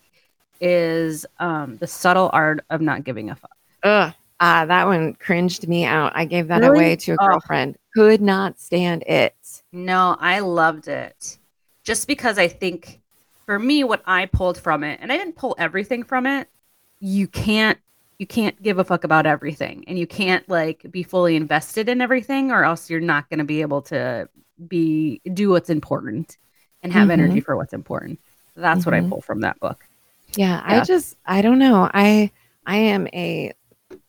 is 0.60 1.25
um 1.38 1.76
the 1.78 1.87
subtle 1.87 2.30
art 2.32 2.64
of 2.70 2.80
not 2.80 3.04
giving 3.04 3.30
a 3.30 3.37
fuck. 3.37 3.56
Ugh. 3.84 4.12
Ah, 4.40 4.64
that 4.66 4.87
one 4.87 5.14
cringed 5.14 5.66
me 5.68 5.85
out. 5.85 6.12
I 6.14 6.25
gave 6.25 6.49
that 6.49 6.61
Really? 6.61 6.76
away 6.78 6.97
to 6.97 7.12
a 7.12 7.16
Oh. 7.21 7.26
girlfriend. 7.26 7.76
Could 7.95 8.21
not 8.21 8.59
stand 8.59 9.02
it. 9.07 9.62
No, 9.73 10.16
I 10.21 10.40
loved 10.40 10.88
it. 10.88 11.38
Just 11.85 12.07
because 12.07 12.38
I 12.38 12.49
think 12.49 13.00
for 13.47 13.59
me 13.59 13.85
what 13.85 14.02
I 14.07 14.26
pulled 14.26 14.59
from 14.59 14.85
it, 14.85 15.00
and 15.02 15.12
I 15.12 15.16
didn't 15.16 15.37
pull 15.37 15.54
everything 15.59 16.02
from 16.02 16.26
it, 16.26 16.49
you 17.00 17.26
can't 17.28 17.78
you 18.18 18.26
can't 18.26 18.61
give 18.62 18.78
a 18.78 18.85
fuck 18.85 19.04
about 19.04 19.26
everything 19.26 19.85
and 19.87 19.97
you 19.97 20.04
can't 20.07 20.49
like 20.49 20.85
be 20.90 21.04
fully 21.04 21.37
invested 21.37 21.88
in 21.88 22.00
everything 22.00 22.50
or 22.50 22.64
else 22.64 22.90
you're 22.90 22.99
not 23.00 23.28
going 23.30 23.38
to 23.38 23.45
be 23.45 23.61
able 23.61 23.80
to 23.80 24.28
be 24.66 25.21
do 25.35 25.50
what's 25.50 25.71
important 25.71 26.37
and 26.83 26.92
have 26.92 27.09
Mhm. 27.09 27.12
energy 27.12 27.40
for 27.40 27.57
what's 27.57 27.73
important. 27.73 28.18
That's 28.57 28.85
what 28.85 28.95
I 28.95 29.00
Mhm. 29.00 29.09
pull 29.09 29.21
from 29.23 29.40
that 29.42 29.61
book. 29.61 29.85
Yeah, 30.37 30.61
I 30.64 30.80
just 30.80 31.16
I 31.26 31.42
don't 31.42 31.59
know. 31.61 31.88
I 31.95 32.33
I 32.66 32.76
am 32.78 33.07
a 33.09 33.52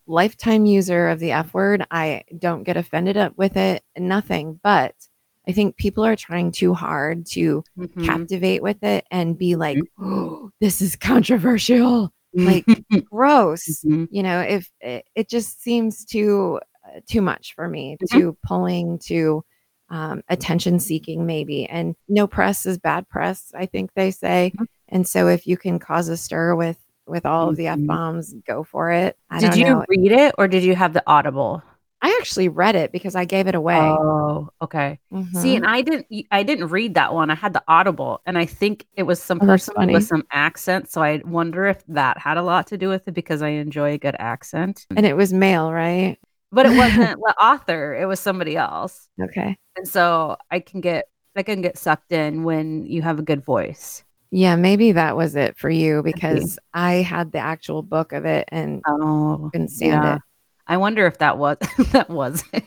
lifetime 0.10 0.66
user 0.66 1.08
of 1.08 1.20
the 1.20 1.32
F 1.32 1.54
word. 1.54 1.86
I 1.92 2.24
don't 2.38 2.64
get 2.64 2.76
offended 2.78 3.16
up 3.16 3.38
with 3.38 3.56
it, 3.56 3.84
nothing. 3.98 4.60
But 4.64 4.96
I 5.48 5.52
think 5.52 5.78
people 5.78 6.04
are 6.06 6.16
trying 6.16 6.52
too 6.52 6.74
hard 6.74 7.26
to 7.28 7.64
Mhm. 7.78 8.06
captivate 8.06 8.62
with 8.62 8.84
it 8.84 9.06
and 9.12 9.38
be 9.38 9.56
like, 9.56 9.80
oh, 10.00 10.52
this 10.60 10.82
is 10.82 10.96
controversial. 10.96 12.12
Like 12.34 12.66
gross. 13.12 13.84
Mhm. 13.86 14.08
You 14.12 14.24
know, 14.24 14.42
if 14.42 14.70
it, 14.82 15.06
it 15.16 15.30
just 15.30 15.62
seems 15.62 16.06
too 16.06 16.60
uh, 16.86 17.00
too 17.08 17.22
much 17.22 17.54
for 17.56 17.68
me, 17.68 17.98
Mhm. 18.02 18.08
too 18.10 18.38
pulling, 18.48 19.00
to 19.06 19.44
um, 19.92 20.22
attention 20.30 20.80
seeking, 20.80 21.26
maybe. 21.26 21.66
And 21.66 21.96
no 22.08 22.28
press 22.28 22.66
is 22.68 22.78
bad 22.78 23.10
press, 23.10 23.52
I 23.56 23.66
think 23.66 23.92
they 23.96 24.12
say. 24.12 24.54
Mhm. 24.56 24.66
And 24.90 25.08
so 25.08 25.28
if 25.28 25.48
you 25.48 25.58
can 25.58 25.80
cause 25.80 26.10
a 26.10 26.18
stir 26.18 26.54
with 26.56 26.78
with 27.10 27.26
all 27.26 27.50
of 27.50 27.56
the 27.58 27.68
f 27.68 27.78
Mhm. 27.80 27.88
bombs, 27.88 28.34
go 28.48 28.64
for 28.64 28.92
it. 28.92 29.18
I 29.30 29.40
Did 29.40 29.56
you 29.56 29.66
know. 29.66 29.86
read 29.90 30.12
it 30.12 30.36
or 30.38 30.48
did 30.48 30.64
you 30.64 30.76
have 30.76 30.94
the 30.94 31.04
audible? 31.08 31.64
I 32.02 32.18
actually 32.22 32.48
read 32.48 32.76
it 32.76 32.94
because 32.94 33.14
I 33.16 33.26
gave 33.26 33.48
it 33.48 33.56
away. 33.56 33.76
Oh, 33.78 34.50
okay. 34.62 35.00
See, 35.34 35.54
Mhm. 35.54 35.58
and 35.58 35.66
I 35.68 35.82
didn't 35.82 36.06
I 36.32 36.44
didn't 36.44 36.68
read 36.70 36.94
that 36.94 37.14
one. 37.14 37.30
I 37.30 37.36
had 37.36 37.52
the 37.52 37.64
Audible 37.68 38.22
and 38.26 38.38
I 38.38 38.46
think 38.46 38.86
it 38.96 39.04
was 39.04 39.22
some 39.22 39.40
Oh, 39.42 39.46
person 39.46 39.74
with 39.92 40.06
some 40.06 40.24
accent. 40.32 40.90
So 40.90 41.02
I 41.04 41.22
wonder 41.26 41.66
if 41.66 41.84
that 41.88 42.18
had 42.18 42.38
a 42.38 42.42
lot 42.42 42.68
to 42.68 42.78
do 42.78 42.88
with 42.88 43.06
it 43.08 43.14
because 43.14 43.42
I 43.42 43.50
enjoy 43.50 43.94
a 43.94 43.98
good 43.98 44.16
accent. 44.18 44.86
and 44.96 45.06
it 45.06 45.18
was 45.18 45.34
male, 45.34 45.74
right? 45.74 46.18
But 46.54 46.68
it 46.68 46.78
wasn't 46.78 47.20
the 47.26 47.36
author, 47.42 47.94
it 47.96 48.06
was 48.06 48.20
somebody 48.22 48.56
else. 48.56 49.10
Okay. 49.22 49.58
And 49.76 49.86
so 49.88 50.38
I 50.50 50.62
can 50.62 50.80
get 50.80 51.10
I 51.36 51.44
can 51.44 51.62
get 51.62 51.78
sucked 51.78 52.12
in 52.14 52.44
when 52.44 52.86
you 52.86 53.02
have 53.02 53.20
a 53.20 53.24
good 53.24 53.44
voice. 53.44 54.04
Yeah, 54.32 54.56
maybe 54.56 54.92
that 54.92 55.16
was 55.18 55.36
it 55.36 55.58
for 55.58 55.70
you 55.70 56.04
because 56.04 56.60
I 56.74 56.96
had 56.96 57.32
the 57.32 57.40
actual 57.40 57.82
book 57.82 58.14
of 58.14 58.26
it 58.26 58.48
and 58.52 58.82
Oh, 58.88 59.50
couldn't 59.52 59.70
stand 59.70 60.04
yeah. 60.04 60.16
it. 60.16 60.22
I 60.68 60.78
wonder 60.78 61.08
if 61.08 61.18
that 61.18 61.38
was 61.40 61.58
that 61.92 62.10
was 62.10 62.44
it. 62.54 62.64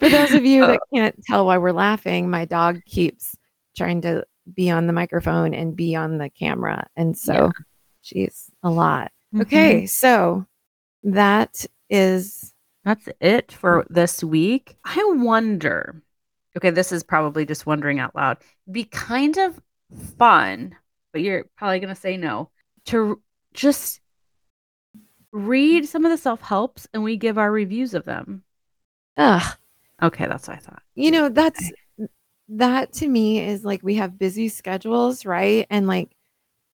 For 0.00 0.08
those 0.08 0.32
of 0.32 0.44
you 0.44 0.66
that 0.66 0.80
can't 0.92 1.14
tell 1.24 1.46
why 1.46 1.58
we're 1.58 1.72
laughing, 1.72 2.28
my 2.30 2.44
dog 2.44 2.80
keeps 2.86 3.36
trying 3.76 4.00
to 4.02 4.24
be 4.54 4.70
on 4.70 4.86
the 4.86 4.92
microphone 4.92 5.54
and 5.54 5.76
be 5.76 5.94
on 5.94 6.18
the 6.18 6.30
camera. 6.30 6.86
And 6.96 7.16
so 7.16 7.32
Yeah. 7.34 7.50
she's 8.02 8.50
a 8.62 8.70
lot. 8.70 9.12
Mhm. 9.34 9.42
Okay. 9.42 9.86
So 9.86 10.46
that 11.04 11.66
is, 11.90 12.52
That's 12.84 13.08
it 13.20 13.52
for 13.52 13.86
this 13.90 14.24
week. 14.24 14.76
I 14.84 15.02
wonder. 15.16 16.02
Okay, 16.58 16.70
this 16.70 16.90
is 16.90 17.04
probably 17.04 17.46
just 17.46 17.66
wondering 17.66 18.00
out 18.00 18.16
loud. 18.16 18.38
Be 18.68 18.82
kind 18.82 19.38
of 19.38 19.60
fun, 20.18 20.74
but 21.12 21.22
you're 21.22 21.44
probably 21.56 21.78
going 21.78 21.94
to 21.94 22.00
say 22.00 22.16
no. 22.16 22.50
To 22.86 23.22
just 23.54 24.00
read 25.30 25.86
some 25.88 26.04
of 26.04 26.10
the 26.10 26.18
self 26.18 26.40
helps 26.40 26.88
and 26.92 27.04
we 27.04 27.16
give 27.16 27.38
our 27.38 27.52
reviews 27.52 27.94
of 27.94 28.04
them. 28.04 28.42
ugh, 29.16 29.56
Okay, 30.02 30.26
that's 30.26 30.48
what 30.48 30.56
I 30.56 30.60
thought. 30.60 30.82
you 30.96 31.12
know, 31.12 31.28
that's 31.28 31.70
that 32.48 32.92
to 32.94 33.06
me 33.06 33.40
is 33.40 33.64
like 33.64 33.82
we 33.84 33.94
have 33.94 34.18
busy 34.18 34.48
schedules, 34.48 35.24
right? 35.24 35.64
And 35.70 35.86
like, 35.86 36.10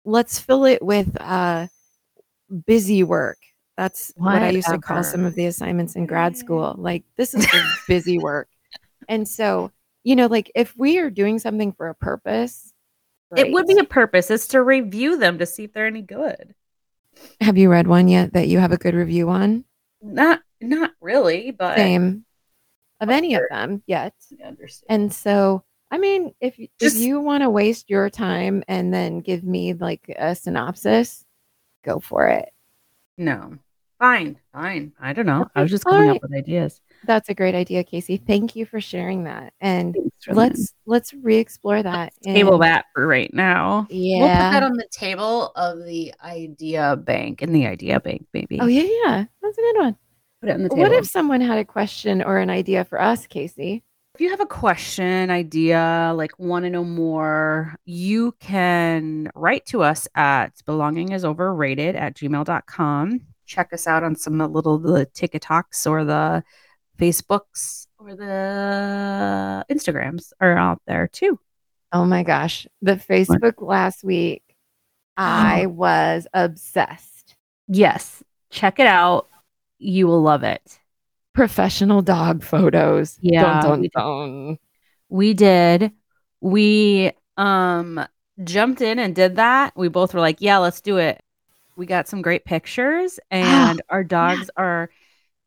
let's 0.06 0.38
fill 0.38 0.64
it 0.64 0.82
with 0.82 1.14
uh, 1.20 1.66
busy 2.66 3.02
work. 3.02 3.36
That's 3.76 4.12
what 4.16 4.40
I 4.40 4.50
used 4.50 4.68
to 4.68 4.78
call 4.78 5.02
some 5.02 5.24
of 5.26 5.34
the 5.34 5.44
assignments 5.46 5.94
in 5.94 6.06
grad 6.06 6.36
school. 6.38 6.74
Like, 6.78 7.02
this 7.16 7.34
is 7.34 7.46
busy 7.88 8.18
work. 8.18 8.48
And 9.08 9.28
so, 9.28 9.70
you 10.02 10.16
know, 10.16 10.26
like 10.26 10.50
if 10.54 10.76
we 10.76 10.98
are 10.98 11.10
doing 11.10 11.38
something 11.38 11.72
for 11.72 11.88
a 11.88 11.94
purpose, 11.94 12.72
It 13.36 13.50
would 13.52 13.66
be 13.66 13.78
a 13.78 13.84
purpose 13.84 14.30
is 14.30 14.46
to 14.48 14.62
review 14.62 15.16
them 15.18 15.38
to 15.38 15.46
see 15.46 15.64
if 15.64 15.72
they're 15.72 15.86
any 15.86 16.02
good. 16.02 16.54
Have 17.40 17.58
you 17.58 17.70
read 17.70 17.86
one 17.86 18.08
yet 18.08 18.32
that 18.34 18.48
you 18.48 18.58
have 18.58 18.72
a 18.72 18.76
good 18.76 18.94
review 18.94 19.28
on? 19.28 19.64
Not 20.02 20.40
not 20.60 20.92
really, 21.00 21.50
but 21.50 21.76
Same 21.76 22.24
of 23.00 23.10
any 23.10 23.34
of 23.34 23.42
them 23.50 23.82
yet. 23.86 24.14
I 24.40 24.46
understand. 24.46 24.86
And 24.88 25.12
so, 25.12 25.64
I 25.90 25.98
mean, 25.98 26.34
if 26.40 26.56
Just- 26.56 26.96
if 26.96 27.02
you 27.02 27.20
want 27.20 27.42
to 27.42 27.50
waste 27.50 27.90
your 27.90 28.08
time 28.10 28.62
and 28.68 28.92
then 28.94 29.20
give 29.20 29.42
me 29.44 29.74
like 29.74 30.08
a 30.16 30.34
synopsis, 30.34 31.24
go 31.84 31.98
for 31.98 32.28
it. 32.28 32.50
No. 33.18 33.58
Fine, 33.98 34.38
fine. 34.52 34.92
I 35.00 35.12
don't 35.12 35.26
know. 35.26 35.48
I 35.54 35.62
was 35.62 35.70
just 35.70 35.84
coming 35.84 36.08
right. 36.08 36.16
up 36.16 36.22
with 36.22 36.34
ideas. 36.34 36.80
That's 37.06 37.28
a 37.28 37.34
great 37.34 37.54
idea, 37.54 37.84
Casey. 37.84 38.16
Thank 38.16 38.56
you 38.56 38.66
for 38.66 38.80
sharing 38.80 39.24
that. 39.24 39.52
And 39.60 39.94
Thanks 39.94 40.28
let's 40.28 40.74
let's 40.86 41.14
re-explore 41.14 41.82
that. 41.82 42.12
table 42.22 42.54
in- 42.54 42.60
that 42.60 42.86
for 42.94 43.06
right 43.06 43.32
now. 43.32 43.86
Yeah. 43.90 44.18
We'll 44.18 44.28
put 44.28 44.52
that 44.52 44.62
on 44.62 44.72
the 44.74 44.88
table 44.90 45.52
of 45.56 45.84
the 45.84 46.14
idea 46.22 46.96
bank 46.96 47.42
in 47.42 47.52
the 47.52 47.66
idea 47.66 48.00
bank, 48.00 48.26
maybe. 48.32 48.58
Oh 48.60 48.66
yeah, 48.66 48.88
yeah. 49.04 49.24
That's 49.42 49.58
a 49.58 49.60
good 49.60 49.78
one. 49.78 49.96
Put 50.40 50.50
it 50.50 50.52
on 50.52 50.62
the 50.62 50.68
table. 50.68 50.82
What 50.82 50.92
if 50.92 51.06
someone 51.06 51.40
had 51.40 51.58
a 51.58 51.64
question 51.64 52.22
or 52.22 52.38
an 52.38 52.50
idea 52.50 52.84
for 52.84 53.00
us, 53.00 53.26
Casey? 53.26 53.82
if 54.14 54.20
you 54.20 54.30
have 54.30 54.40
a 54.40 54.46
question, 54.46 55.28
idea, 55.30 56.12
like 56.14 56.38
want 56.38 56.64
to 56.64 56.70
know 56.70 56.84
more, 56.84 57.74
you 57.84 58.32
can 58.38 59.28
write 59.34 59.66
to 59.66 59.82
us 59.82 60.06
at 60.14 60.54
belongingisoverrated 60.68 61.96
at 61.96 62.14
gmail.com. 62.14 63.20
Check 63.46 63.72
us 63.72 63.88
out 63.88 64.04
on 64.04 64.14
some 64.14 64.40
of 64.40 64.48
the 64.48 64.54
little 64.54 64.78
the 64.78 65.06
TikToks 65.06 65.90
or 65.90 66.04
the 66.04 66.44
Facebooks 66.98 67.86
or 67.98 68.14
the 68.14 69.64
Instagrams 69.70 70.32
are 70.40 70.56
out 70.56 70.80
there 70.86 71.08
too. 71.08 71.38
Oh 71.92 72.04
my 72.04 72.22
gosh. 72.22 72.66
The 72.82 72.96
Facebook 72.96 73.54
last 73.58 74.04
week, 74.04 74.42
I 75.16 75.66
was 75.66 76.26
obsessed. 76.34 77.36
Yes, 77.68 78.22
check 78.50 78.78
it 78.80 78.86
out. 78.86 79.28
You 79.78 80.06
will 80.06 80.22
love 80.22 80.42
it. 80.42 80.78
Professional 81.34 82.02
dog 82.02 82.42
photos. 82.42 83.18
Yeah, 83.20 83.60
Dun, 83.60 83.60
we 83.60 83.62
dun, 83.62 83.82
did. 83.82 83.92
dun. 83.92 84.58
We 85.08 85.34
did. 85.34 85.92
We 86.40 87.12
um 87.36 88.04
jumped 88.42 88.80
in 88.80 88.98
and 88.98 89.14
did 89.14 89.36
that. 89.36 89.72
We 89.76 89.88
both 89.88 90.14
were 90.14 90.20
like, 90.20 90.40
"Yeah, 90.40 90.58
let's 90.58 90.80
do 90.80 90.98
it." 90.98 91.20
We 91.76 91.86
got 91.86 92.06
some 92.08 92.22
great 92.22 92.44
pictures 92.44 93.18
and 93.30 93.82
our 93.88 94.04
dogs 94.04 94.48
are 94.56 94.90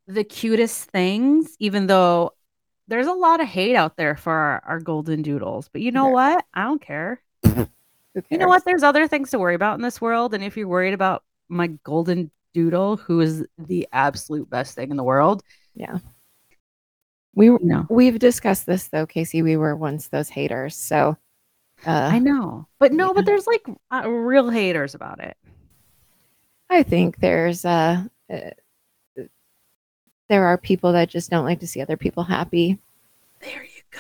the 0.08 0.24
cutest 0.24 0.90
things 0.90 1.56
even 1.60 1.88
though 1.88 2.32
there's 2.88 3.08
a 3.08 3.14
lot 3.14 3.42
of 3.42 3.48
hate 3.48 3.76
out 3.76 3.98
there 3.98 4.16
for 4.16 4.32
our, 4.32 4.64
our 4.66 4.80
golden 4.80 5.22
doodles. 5.22 5.70
But 5.72 5.82
you 5.82 5.92
know 5.92 6.06
There. 6.06 6.14
what? 6.14 6.46
I 6.54 6.64
don't 6.64 6.82
care. 6.82 7.22
You 8.32 8.40
know 8.40 8.48
what? 8.48 8.66
There's 8.66 8.82
other 8.82 9.08
things 9.08 9.30
to 9.30 9.38
worry 9.38 9.54
about 9.54 9.76
in 9.76 9.84
this 9.84 10.02
world 10.02 10.34
and 10.34 10.44
if 10.44 10.58
you're 10.58 10.68
worried 10.68 10.96
about 10.96 11.24
my 11.50 11.68
golden 11.84 12.32
doodle 12.52 12.98
who 12.98 13.20
is 13.22 13.46
the 13.60 13.88
absolute 13.94 14.50
best 14.50 14.74
thing 14.74 14.90
in 14.90 14.98
the 14.98 15.04
world, 15.04 15.44
Yeah. 15.76 16.00
We 17.36 17.52
were- 17.52 17.60
No. 17.62 17.86
we've 17.92 18.18
discussed 18.18 18.66
this 18.66 18.88
though, 18.88 19.06
Casey. 19.06 19.44
We 19.44 19.56
were 19.58 19.76
once 19.76 20.08
those 20.08 20.30
haters. 20.30 20.76
So 20.76 21.16
uh, 21.86 21.92
I 22.12 22.18
know. 22.18 22.68
But 22.80 22.92
no, 22.92 23.08
yeah. 23.08 23.14
but 23.14 23.26
there's 23.28 23.46
like 23.46 23.68
uh, 23.92 24.10
real 24.10 24.50
haters 24.50 24.96
about 24.96 25.20
it. 25.20 25.38
I 26.72 26.82
think 26.82 27.20
there's 27.20 27.66
uh, 27.66 28.04
uh 28.34 28.50
there 30.30 30.46
are 30.46 30.58
people 30.58 30.94
that 30.94 31.10
just 31.10 31.30
don't 31.30 31.46
like 31.46 31.60
to 31.62 31.68
see 31.68 31.82
other 31.82 31.98
people 31.98 32.24
happy. 32.24 32.78
There 33.42 33.64
you 33.64 33.82
go. 33.92 34.00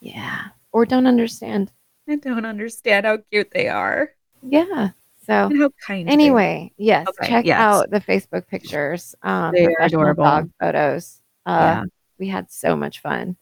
Yeah. 0.00 0.48
Or 0.72 0.84
don't 0.86 1.06
understand. 1.06 1.70
I 2.08 2.16
don't 2.16 2.44
understand 2.46 3.06
how 3.06 3.18
cute 3.30 3.50
they 3.50 3.68
are 3.68 4.12
Yeah. 4.42 4.90
So 5.26 5.46
and 5.46 5.60
how 5.60 5.70
kind. 5.86 6.08
anyway, 6.08 6.72
yes, 6.78 7.06
Okay, 7.08 7.28
check 7.28 7.44
yes. 7.44 7.58
out 7.60 7.90
the 7.90 8.00
Facebook 8.00 8.46
pictures. 8.48 9.14
Um 9.22 9.52
They 9.52 9.66
are 9.66 9.76
adorable. 9.80 10.24
dog 10.24 10.50
photos. 10.60 11.20
Uh 11.44 11.50
yeah. 11.50 11.84
we 12.18 12.28
had 12.28 12.50
so 12.50 12.76
much 12.76 13.00
fun. 13.00 13.36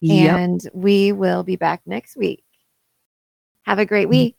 Yep. 0.00 0.36
And 0.38 0.60
we 0.72 1.12
will 1.12 1.42
be 1.42 1.56
back 1.56 1.82
next 1.86 2.16
week. 2.16 2.42
Have 3.64 3.78
a 3.78 3.84
great 3.86 4.08
week. 4.08 4.34